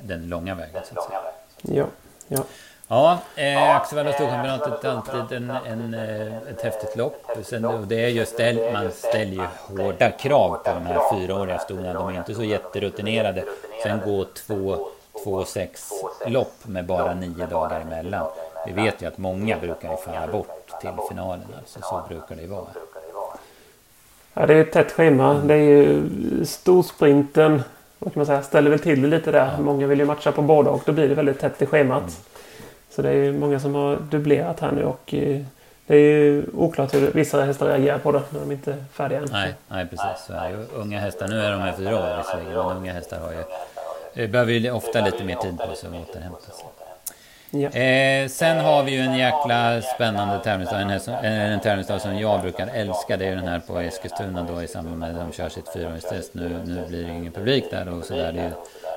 den 0.00 0.28
långa 0.28 0.54
vägen 0.54 0.82
så 0.92 0.98
att 0.98 1.06
säga. 1.06 1.20
Ja, 1.62 1.86
ja. 2.28 2.44
Ja, 2.90 3.18
eh, 3.36 3.76
Axevalla 3.76 4.12
Storchampionatet 4.12 4.84
är 4.84 4.88
alltid 4.88 5.36
en, 5.36 5.50
en, 5.50 5.94
eh, 5.94 6.36
ett 6.36 6.62
häftigt 6.62 6.96
lopp. 6.96 7.26
Sen, 7.42 7.64
och 7.64 7.86
det 7.86 8.04
är 8.04 8.08
just 8.08 8.36
det, 8.36 8.72
man 8.72 8.90
ställer 8.92 9.32
ju 9.32 9.46
hårda 9.66 10.10
krav 10.10 10.56
på 10.64 10.74
de 10.74 10.86
här 10.86 11.00
fyraåriga 11.12 11.58
stona. 11.58 11.92
De 11.92 12.08
är 12.08 12.18
inte 12.18 12.34
så 12.34 12.44
jätterutinerade. 12.44 13.44
Sen 13.82 14.00
gå 14.04 14.24
två, 14.24 14.88
två 15.24 15.44
sex 15.44 15.90
lopp 16.26 16.54
med 16.62 16.86
bara 16.86 17.14
nio 17.14 17.46
dagar 17.46 17.80
emellan. 17.80 18.26
Vi 18.66 18.72
vet 18.72 19.02
ju 19.02 19.06
att 19.06 19.18
många 19.18 19.58
brukar 19.58 19.96
falla 19.96 20.26
bort 20.26 20.80
till 20.80 20.90
finalen. 21.08 21.46
Alltså, 21.58 21.80
så 21.82 22.02
brukar 22.08 22.36
det 22.36 22.42
ju 22.42 22.48
vara. 22.48 22.66
Ja, 24.34 24.46
det 24.46 24.54
är 24.54 24.60
ett 24.60 24.72
tätt 24.72 24.92
schema. 24.92 25.34
Det 25.34 25.54
är 25.54 25.58
ju 25.58 26.02
storsprinten. 26.44 27.62
Vad 27.98 28.12
kan 28.12 28.20
man 28.20 28.26
säga? 28.26 28.42
Ställer 28.42 28.70
väl 28.70 28.78
till 28.78 29.02
det 29.02 29.08
lite 29.08 29.30
där. 29.30 29.50
Ja. 29.56 29.62
Många 29.62 29.86
vill 29.86 29.98
ju 29.98 30.04
matcha 30.04 30.32
på 30.32 30.42
båda 30.42 30.70
och 30.70 30.82
då 30.84 30.92
blir 30.92 31.08
det 31.08 31.14
väldigt 31.14 31.40
tätt 31.40 31.62
i 31.62 31.66
schemat. 31.66 32.02
Mm. 32.02 32.12
Så 32.98 33.02
det 33.02 33.10
är 33.10 33.32
många 33.32 33.60
som 33.60 33.74
har 33.74 33.96
dubblerat 33.96 34.60
här 34.60 34.72
nu 34.72 34.84
och 34.84 35.14
eh, 35.14 35.40
det 35.86 35.94
är 35.94 35.98
ju 35.98 36.46
oklart 36.54 36.94
hur 36.94 37.10
vissa 37.10 37.44
hästar 37.44 37.66
reagerar 37.66 37.98
på 37.98 38.12
det 38.12 38.22
när 38.30 38.40
de 38.40 38.52
inte 38.52 38.72
är 38.72 38.84
färdiga 38.92 39.18
än. 39.18 39.28
Nej, 39.32 39.54
nej 39.68 39.86
precis. 39.86 40.30
Är 40.30 40.64
Unga 40.74 41.00
hästar, 41.00 41.28
nu 41.28 41.40
är 41.40 41.50
de 41.50 41.60
här 41.60 41.72
fyra 41.72 41.96
år 41.96 42.16
visserligen, 42.18 42.66
men 42.66 42.76
unga 42.76 42.92
hästar 42.92 43.20
har 43.20 43.32
ju, 43.32 43.42
eh, 44.22 44.30
behöver 44.30 44.52
ju 44.52 44.70
ofta 44.70 45.00
lite 45.00 45.24
mer 45.24 45.36
tid 45.36 45.58
på 45.58 45.74
sig 45.74 45.88
att 45.88 46.08
återhämta 46.08 46.40
sig. 46.40 46.66
Ja. 47.50 47.80
Eh, 47.80 48.28
sen 48.28 48.60
har 48.60 48.82
vi 48.82 48.92
ju 48.92 49.00
en 49.00 49.16
jäkla 49.16 49.82
spännande 49.82 50.44
tävlingsdag, 50.44 50.80
en, 50.80 50.90
en, 50.90 51.52
en 51.52 51.60
tävlingsdag 51.60 52.00
som 52.00 52.18
jag 52.18 52.40
brukar 52.40 52.68
älska. 52.74 53.16
Det 53.16 53.26
är 53.26 53.36
den 53.36 53.48
här 53.48 53.60
på 53.66 53.78
Eskilstuna 53.78 54.42
då 54.42 54.62
i 54.62 54.68
samband 54.68 54.98
med 54.98 55.10
att 55.10 55.16
de 55.16 55.32
kör 55.32 55.48
sitt 55.48 55.72
fyraårstest. 55.72 56.34
Nu, 56.34 56.48
nu 56.64 56.86
blir 56.88 57.04
det 57.04 57.12
ingen 57.12 57.32
publik 57.32 57.64
där 57.70 57.88
och 57.88 58.04
sådär. 58.04 58.32
Det 58.32 58.52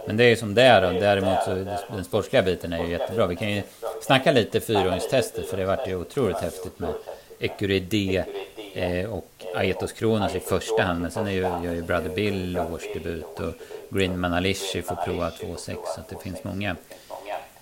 men 0.08 0.18
det 0.18 0.24
är 0.24 0.30
ju 0.30 0.36
som 0.36 0.54
det 0.54 0.62
är. 0.62 0.82
Däremot 0.82 1.44
så 1.44 1.54
den 1.96 2.04
sportsliga 2.04 2.44
biten 2.44 2.74
är 2.74 2.84
ju 2.84 2.90
jättebra. 2.90 3.28
Vi 3.28 3.36
kan 3.36 3.52
ju 3.52 3.62
snacka 4.02 4.32
lite 4.32 4.60
fyraåringstestet 4.60 5.50
för 5.50 5.58
det 5.58 5.66
vart 5.66 5.88
ju 5.88 5.96
otroligt 5.96 6.38
häftigt 6.38 6.80
med 6.80 6.94
Ecuride 7.40 8.26
eh, 8.74 9.14
och 9.14 9.32
Aetos 9.56 9.92
Kronos 9.92 10.36
i 10.36 10.40
första 10.40 10.84
hand. 10.84 11.02
Men 11.02 11.12
sen 11.12 11.28
är 11.28 11.32
ju, 11.32 11.42
gör 11.42 11.74
ju 11.74 11.82
Brother 11.82 12.16
Bill 12.16 12.60
årsdebut 12.74 13.40
och 13.40 13.54
Green 13.90 14.20
Manalishi 14.20 14.82
får 14.82 14.96
prova 14.96 15.30
2,6 15.30 15.58
så 15.96 16.02
att 16.02 16.10
det 16.10 16.16
finns 16.24 16.44
många 16.44 16.76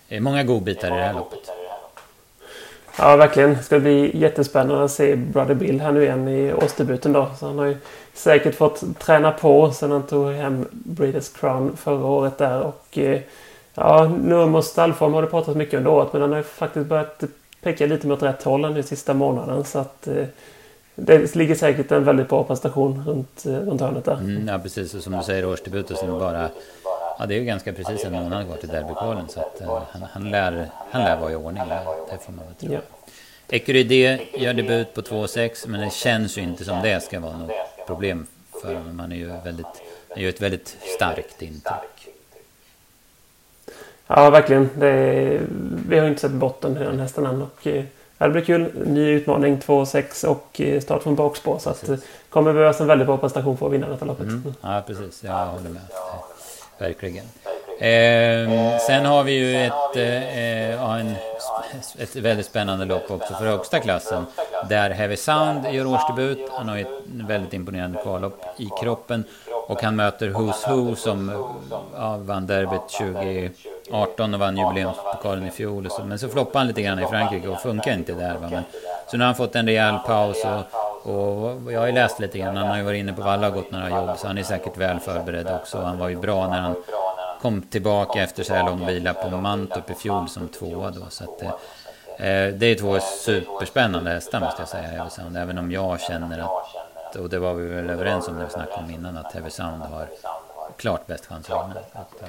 eh, 0.10 0.22
många 0.22 0.44
godbitar 0.44 0.88
i 0.88 0.92
det 0.92 1.04
här 1.04 1.14
loppet. 1.14 1.59
Ja, 3.00 3.16
verkligen. 3.16 3.54
Det 3.54 3.64
ska 3.64 3.80
bli 3.80 4.18
jättespännande 4.18 4.84
att 4.84 4.92
se 4.92 5.16
Brother 5.16 5.54
Bill 5.54 5.82
här 5.82 5.92
nu 5.92 6.04
igen 6.04 6.28
i 6.28 6.54
årsdebuten 6.54 7.14
då. 7.14 7.28
Så 7.40 7.46
han 7.46 7.60
har 7.60 7.66
ju 7.66 7.78
säkert 8.14 8.56
fått 8.56 9.00
träna 9.00 9.32
på 9.32 9.72
sen 9.72 9.92
han 9.92 10.04
tog 10.04 10.32
hem 10.32 10.66
Breeders 10.72 11.30
Crown 11.30 11.78
förra 11.78 12.06
året 12.06 12.38
där. 12.38 12.62
Och 12.62 12.98
eh, 12.98 13.20
ja, 13.74 14.12
Nurmos 14.24 14.68
stallform 14.68 15.14
har 15.14 15.22
det 15.22 15.28
pratats 15.28 15.58
mycket 15.58 15.78
under 15.78 15.92
året 15.92 16.14
men 16.14 16.22
han 16.22 16.34
har 16.34 16.42
faktiskt 16.42 16.88
börjat 16.88 17.24
peka 17.62 17.86
lite 17.86 18.08
mot 18.08 18.24
rätt 18.24 18.44
håll 18.44 18.74
nu 18.74 18.84
sista 18.84 19.14
månaden. 19.14 19.64
Så 19.64 19.80
att 19.80 20.08
eh, 20.08 20.26
det 20.96 21.36
ligger 21.36 21.56
säkert 21.56 21.92
en 21.92 22.04
väldigt 22.04 22.30
bra 22.30 22.44
prestation 22.44 23.04
runt, 23.08 23.46
eh, 23.46 23.54
runt 23.54 23.82
hörnet 23.82 24.06
där. 24.06 24.18
Mm, 24.18 24.48
ja, 24.48 24.60
precis. 24.60 24.94
Och 24.94 25.04
som 25.04 25.14
du 25.14 25.24
säger, 25.24 25.46
årsdebuten 25.46 25.98
som 25.98 26.20
bara 26.20 26.50
Ja, 27.20 27.26
det 27.26 27.34
är 27.36 27.40
ju 27.40 27.46
ganska 27.46 27.74
precis 27.74 28.06
en 28.06 28.14
månad 28.14 28.46
kvar 28.46 28.58
till 28.58 28.70
derbykvalen 28.70 29.30
så 29.30 29.40
att 29.40 29.62
uh, 29.62 29.82
han, 29.92 30.02
han, 30.12 30.32
lär, 30.32 30.70
han 30.92 31.04
lär 31.04 31.18
vara 31.18 31.32
i 31.32 31.36
ordning. 31.36 31.64
Det 32.12 32.18
får 32.26 32.34
man 32.34 32.46
väl 32.46 32.56
tro. 32.56 32.74
Ja. 32.74 32.80
Ecuride 33.50 34.20
gör 34.34 34.54
debut 34.54 34.94
på 34.94 35.02
2,6 35.02 35.68
men 35.68 35.82
det 35.82 35.94
känns 35.94 36.38
ju 36.38 36.42
inte 36.42 36.66
som 36.66 36.82
det 36.82 37.04
ska 37.04 37.20
vara 37.20 37.38
något 37.38 37.52
problem 37.88 38.28
för 38.62 38.74
honom. 38.76 39.00
Han 39.00 39.12
är 39.12 39.16
ju 39.16 39.28
väldigt, 39.28 39.66
han 40.10 40.24
gör 40.24 40.30
ett 40.30 40.42
väldigt 40.42 40.78
starkt 40.96 41.42
intryck. 41.42 42.14
Ja, 44.08 44.30
verkligen. 44.30 44.70
Är, 44.82 45.42
vi 45.90 46.00
har 46.00 46.08
inte 46.08 46.22
sett 46.22 46.32
botten 46.32 46.78
i 46.78 46.80
den 46.80 47.00
hästen 47.00 47.26
än. 47.26 47.42
Och, 47.42 47.68
eh, 47.68 47.84
det 48.18 48.30
blir 48.30 48.42
kul. 48.42 48.72
Ny 48.86 49.10
utmaning 49.10 49.58
2,6 49.58 50.26
och 50.26 50.62
eh, 50.62 50.82
start 50.82 51.04
från 51.04 51.16
bakspår. 51.16 51.60
Så 51.60 51.70
att, 51.70 51.88
det 51.88 52.00
kommer 52.30 52.54
behövas 52.54 52.82
en 52.82 52.88
väldigt 52.88 53.08
bra 53.08 53.18
prestation 53.18 53.58
för 53.58 53.66
att 53.66 53.74
vinna 53.74 53.90
detta 53.90 54.06
loppet. 54.06 54.26
Mm. 54.26 54.54
Ja, 54.62 54.84
precis. 54.88 55.24
Jag 55.24 55.46
håller 55.46 55.70
med. 55.70 55.82
Verkligen. 56.80 57.26
Eh, 57.80 58.78
sen 58.80 59.06
har 59.06 59.24
vi 59.24 59.32
ju 59.32 59.66
ett, 59.66 59.96
eh, 59.96 60.38
eh 60.38 61.00
en, 61.00 61.16
ett 62.00 62.16
väldigt 62.16 62.46
spännande 62.46 62.86
lopp 62.86 63.12
också 63.12 63.34
för 63.34 63.46
högsta 63.46 63.80
klassen. 63.80 64.26
Där 64.70 64.90
Heavy 64.90 65.18
Sound 65.18 65.66
gör 65.72 65.86
årsdebut. 65.86 66.50
Han 66.52 66.70
har 66.70 66.76
ju 66.76 66.82
ett 66.82 66.88
väldigt 67.06 67.54
imponerande 67.54 68.00
kvallopp 68.04 68.46
i 68.58 68.70
kroppen. 68.82 69.24
Och 69.68 69.84
han 69.84 69.96
möter 69.96 70.30
Who's 70.30 70.70
Who 70.70 70.96
som 70.96 71.48
ja, 71.96 72.18
vann 72.18 72.48
derbyt 72.48 72.90
2018 73.90 74.34
och 74.34 74.40
vann 74.40 74.58
jubileumspokalen 74.58 75.48
i 75.48 75.52
fjol. 75.52 75.90
Så, 75.90 76.04
men 76.04 76.20
så 76.20 76.30
floppade 76.30 76.60
han 76.60 76.68
lite 76.68 76.82
grann 76.82 77.00
i 77.00 77.06
Frankrike 77.06 77.48
och 77.48 77.62
funkar 77.62 77.94
inte 77.94 78.14
där. 78.14 78.34
Va? 78.34 78.50
Men, 78.52 78.64
så 79.08 79.18
nu 79.18 79.24
har 79.24 79.26
han 79.26 79.36
fått 79.36 79.56
en 79.56 79.66
rejäl 79.66 79.98
paus. 80.06 80.46
Och, 80.46 80.89
och 81.04 81.72
jag 81.72 81.80
har 81.80 81.88
ju 81.88 81.94
läst 81.94 82.20
lite 82.20 82.38
grann. 82.38 82.58
Han 82.58 82.68
har 82.68 82.78
ju 82.78 82.84
varit 82.84 83.00
inne 83.00 83.14
på 83.14 83.22
Valla 83.22 83.48
och 83.48 83.54
gått 83.54 83.72
några 83.72 83.90
jobb. 83.90 84.18
Så 84.18 84.28
han 84.28 84.38
är 84.38 84.44
säkert 84.44 84.78
väl 84.78 85.00
förberedd 85.00 85.48
också. 85.48 85.78
Han 85.78 85.98
var 85.98 86.10
ju 86.10 86.16
bra 86.16 86.48
när 86.48 86.60
han 86.60 86.76
kom 87.42 87.62
tillbaka 87.62 88.24
efter 88.24 88.44
så 88.44 88.54
här 88.54 88.66
lång 88.66 88.86
vila 88.86 89.14
på 89.14 89.30
Mantorp 89.30 89.90
i 89.90 89.94
fjol 89.94 90.30
som 90.30 90.48
tvåa 90.48 90.92
då. 90.92 91.02
Så 91.10 91.24
att, 91.24 91.42
eh, 91.42 91.50
det 92.54 92.66
är 92.66 92.76
två 92.76 93.00
superspännande 93.00 94.12
hästar 94.12 94.40
måste 94.40 94.62
jag 94.62 94.70
säga. 94.70 95.10
Även 95.36 95.58
om 95.58 95.72
jag 95.72 96.02
känner 96.02 96.40
att, 96.40 97.16
och 97.16 97.30
det 97.30 97.40
var 97.40 97.54
vi 97.54 97.68
väl 97.68 97.90
överens 97.90 98.28
om 98.28 98.36
när 98.36 98.46
vi 98.46 98.52
snackade 98.52 98.84
om 98.84 98.92
innan, 98.92 99.18
att 99.18 99.34
Heavy 99.34 99.50
Sound 99.50 99.84
har 99.84 100.08
klart 100.78 101.08
bäst 101.08 101.26
chans 101.26 101.50
att 101.50 101.66
vinna. 101.66 101.82
Eh, 101.94 102.28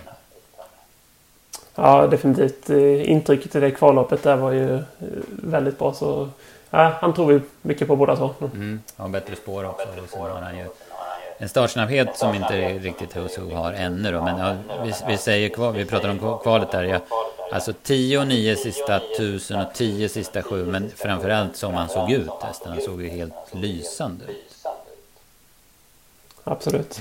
ja, 1.74 2.06
definitivt. 2.06 2.70
Eh, 2.70 3.11
intrycket 3.11 3.54
i 3.54 3.61
det 3.61 3.70
kvalloppet 3.70 4.22
där 4.22 4.37
var 4.37 4.52
ju 4.52 4.74
eh, 4.74 4.83
väldigt 5.28 5.78
bra. 5.78 5.92
Så 5.92 6.28
ja, 6.70 6.92
han 7.00 7.14
tror 7.14 7.33
vi 7.33 7.40
mycket 7.62 7.88
på 7.88 7.96
båda 7.96 8.16
två. 8.16 8.35
Mm. 8.40 8.83
Ja, 8.96 9.09
bättre 9.09 9.37
spår 9.37 9.64
också. 9.64 9.87
Och 10.02 10.11
så 10.11 10.18
har 10.18 10.40
han 10.40 10.59
ju 10.59 10.64
en 11.38 11.48
startsnabbhet 11.48 12.16
som 12.18 12.35
inte 12.35 12.78
riktigt 12.78 13.16
Husu 13.16 13.54
har 13.54 13.72
ännu 13.72 14.12
då. 14.12 14.22
Men 14.22 14.38
ja, 14.38 14.56
vi, 14.85 14.92
vi, 15.06 15.16
säger 15.16 15.48
kval, 15.48 15.74
vi 15.74 15.85
pratar 15.85 16.09
om 16.09 16.38
kvalet 16.42 16.70
där. 16.70 16.83
Ja. 16.83 17.00
Alltså 17.52 17.72
10 17.83 18.18
och 18.18 18.26
9 18.26 18.56
sista 18.56 18.96
1000 18.96 19.61
och 19.61 19.74
10 19.74 20.09
sista 20.09 20.42
7. 20.42 20.66
Men 20.66 20.90
framförallt 20.96 21.56
som 21.56 21.74
han 21.74 21.88
såg 21.88 22.11
ut 22.11 22.42
hästen. 22.42 22.72
Han 22.72 22.80
såg 22.80 23.02
ju 23.02 23.09
helt 23.09 23.35
lysande 23.52 24.24
ut. 24.24 24.66
Absolut. 26.44 27.00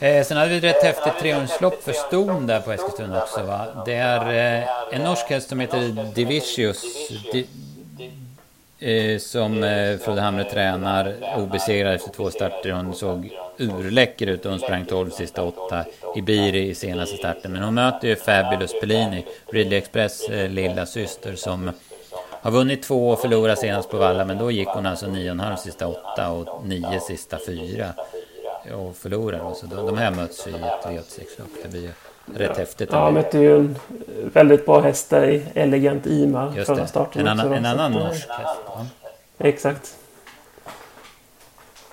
Eh, 0.00 0.24
sen 0.24 0.36
hade 0.36 0.48
vi 0.48 0.56
ett 0.56 0.64
rätt 0.64 0.82
häftigt 0.82 1.18
trehundslopp 1.20 1.82
för 1.82 1.92
ston 1.92 2.46
där 2.46 2.60
på 2.60 2.72
Eskilstuna 2.72 3.22
också 3.22 3.42
va. 3.42 3.66
Det 3.86 3.94
är 3.94 4.60
eh, 4.60 4.68
en 4.90 5.02
norsk 5.02 5.26
häst 5.26 5.48
som 5.48 5.60
heter 5.60 6.12
Divicius. 6.14 6.82
Di 7.32 7.46
som 9.18 9.62
eh, 9.62 9.98
Frode 9.98 10.20
Hamre 10.20 10.44
tränar, 10.44 11.14
obesegrad 11.36 11.94
efter 11.94 12.10
två 12.10 12.30
starter. 12.30 12.70
Hon 12.70 12.94
såg 12.94 13.30
urläcker 13.58 14.26
ut 14.26 14.44
och 14.44 14.50
hon 14.50 14.60
sprang 14.60 14.84
12 14.84 15.10
sista 15.10 15.42
åtta 15.42 15.84
i 16.16 16.22
Biri 16.22 16.68
i 16.68 16.74
senaste 16.74 17.16
starten. 17.16 17.52
Men 17.52 17.62
hon 17.62 17.74
möter 17.74 18.08
ju 18.08 18.16
Fabulous 18.16 18.80
Pellini, 18.80 19.26
Ridley 19.52 19.78
Express 19.78 20.28
eh, 20.28 20.50
lilla 20.50 20.86
syster 20.86 21.34
som 21.34 21.70
har 22.42 22.50
vunnit 22.50 22.82
två 22.82 23.08
och 23.08 23.20
förlorat 23.20 23.58
senast 23.58 23.90
på 23.90 23.96
Valla. 23.96 24.24
Men 24.24 24.38
då 24.38 24.50
gick 24.50 24.68
hon 24.68 24.86
alltså 24.86 25.06
9,5 25.06 25.56
sista 25.56 25.86
åtta 25.86 26.30
och 26.30 26.66
9 26.66 27.00
sista 27.00 27.38
fyra 27.46 27.94
och 28.74 28.96
förlorade. 28.96 29.54
Så 29.54 29.66
de, 29.66 29.98
här 29.98 30.10
möts 30.10 30.46
ju 30.46 30.50
i 30.50 30.54
ett 30.54 30.84
V86-lopp. 30.84 31.50
Det 31.62 31.68
blir 31.68 31.82
ju 31.82 31.92
rätt 32.36 32.56
häftigt. 32.56 32.88
Ja, 32.92 33.10
mötte 33.10 33.38
ju 33.38 33.56
en 33.56 33.76
väldigt 34.32 34.66
bra 34.66 34.80
häst 34.80 35.10
där 35.10 35.28
i 35.28 35.42
Elegant 35.54 36.06
Ima 36.06 36.52
Just 36.56 36.66
förra 36.66 36.86
starten. 36.86 37.26
En 37.26 37.28
annan, 37.28 37.52
en 37.52 37.66
annan 37.66 37.92
norsk 37.92 38.28
häst. 38.28 38.60
Exakt. 39.38 39.96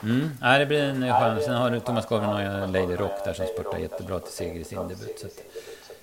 Mm. 0.03 0.31
Ja, 0.41 0.57
det 0.57 0.65
blir 0.65 0.83
en 0.83 1.01
chans. 1.11 1.43
Sen 1.43 1.53
har 1.53 1.69
du 1.69 1.79
Thomas 1.79 2.05
Gavlen 2.05 2.63
och 2.63 2.69
Lady 2.69 2.95
Rock 2.95 3.23
där 3.25 3.33
som 3.33 3.45
spurtar 3.45 3.77
jättebra 3.77 4.19
till 4.19 4.33
seger 4.33 4.59
i 4.59 4.63
sin 4.63 4.87
debut. 4.87 5.19
Så 5.19 5.27
att, 5.27 5.33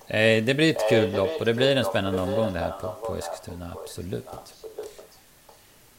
eh, 0.07 0.43
det 0.43 0.55
blir 0.55 0.71
ett 0.71 0.89
kul 0.89 1.15
lopp 1.15 1.39
och 1.39 1.45
det 1.45 1.53
blir 1.53 1.75
en 1.75 1.85
spännande 1.85 2.21
omgång 2.21 2.53
det 2.53 2.59
här 2.59 2.73
på, 2.81 2.93
på 3.07 3.15
Eskilstuna, 3.15 3.71
absolut. 3.83 4.27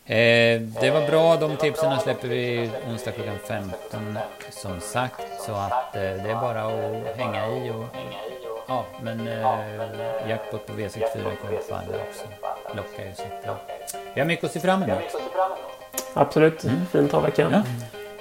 Eh, 0.09 0.61
det 0.61 0.91
var 0.91 1.07
bra, 1.07 1.37
de 1.37 1.57
tipsen 1.57 2.01
släpper 2.01 2.29
vi 2.29 2.71
onsdag 2.89 3.11
klockan 3.11 3.39
15 3.49 4.19
som 4.51 4.81
sagt. 4.81 5.43
Så 5.47 5.53
att 5.53 5.97
eh, 5.97 6.03
det 6.03 6.31
är 6.31 6.41
bara 6.41 6.63
att 6.63 7.17
hänga 7.17 7.47
i 7.47 7.71
och 7.71 7.85
ja, 8.69 8.85
men 9.01 9.29
eh, 9.29 10.29
jackpot 10.29 10.67
på 10.67 10.73
V64 10.73 11.37
kommer 11.37 11.59
falla 11.69 11.99
också. 12.09 12.25
Lockar 12.77 13.05
ju 13.05 13.15
så 13.15 13.23
ja. 13.45 13.57
Vi 14.15 14.21
har 14.21 14.27
mycket 14.27 14.45
att 14.45 14.53
se 14.53 14.61
fram 14.61 14.83
emot. 14.83 14.99
Absolut, 16.15 16.65
mm. 16.65 16.87
fin 16.87 17.09
travvecka. 17.09 17.49
Ja. 17.53 17.63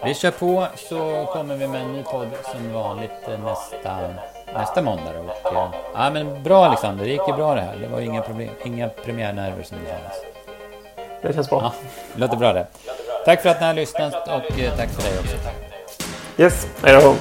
Vi 0.05 0.13
kör 0.13 0.31
på 0.31 0.67
så 0.75 1.25
kommer 1.33 1.55
vi 1.55 1.67
med 1.67 1.81
en 1.81 1.93
ny 1.93 2.03
podd 2.03 2.29
som 2.51 2.73
vanligt 2.73 3.27
eh, 3.27 3.39
nästa, 3.39 3.99
nästa 4.53 4.81
måndag. 4.81 5.19
Och, 5.19 5.53
eh, 5.53 5.69
ja, 5.93 6.09
men 6.09 6.43
bra 6.43 6.65
Alexander, 6.65 7.05
det 7.05 7.11
gick 7.11 7.27
ju 7.27 7.33
bra 7.33 7.55
det 7.55 7.61
här. 7.61 7.75
Det 7.81 7.87
var 7.87 7.99
inga 7.99 8.21
problem, 8.21 8.49
inga 8.63 8.89
premiärnerver 8.89 9.63
som 9.63 9.77
det 9.83 9.91
kändes. 9.91 10.34
Det 11.27 11.33
känns 11.33 11.49
bra. 11.49 11.61
Ja, 11.61 11.73
det 12.13 12.21
låter 12.21 12.37
bra 12.37 12.53
det. 12.53 12.67
Tack 13.25 13.41
för 13.41 13.49
att 13.49 13.59
ni 13.59 13.65
har 13.65 13.73
lyssnat 13.73 14.27
och 14.27 14.59
eh, 14.59 14.75
tack 14.77 14.89
för 14.89 15.01
dig 15.01 15.19
också. 15.19 15.35
Yes, 16.37 16.67
hej 16.83 17.01
då. 17.01 17.15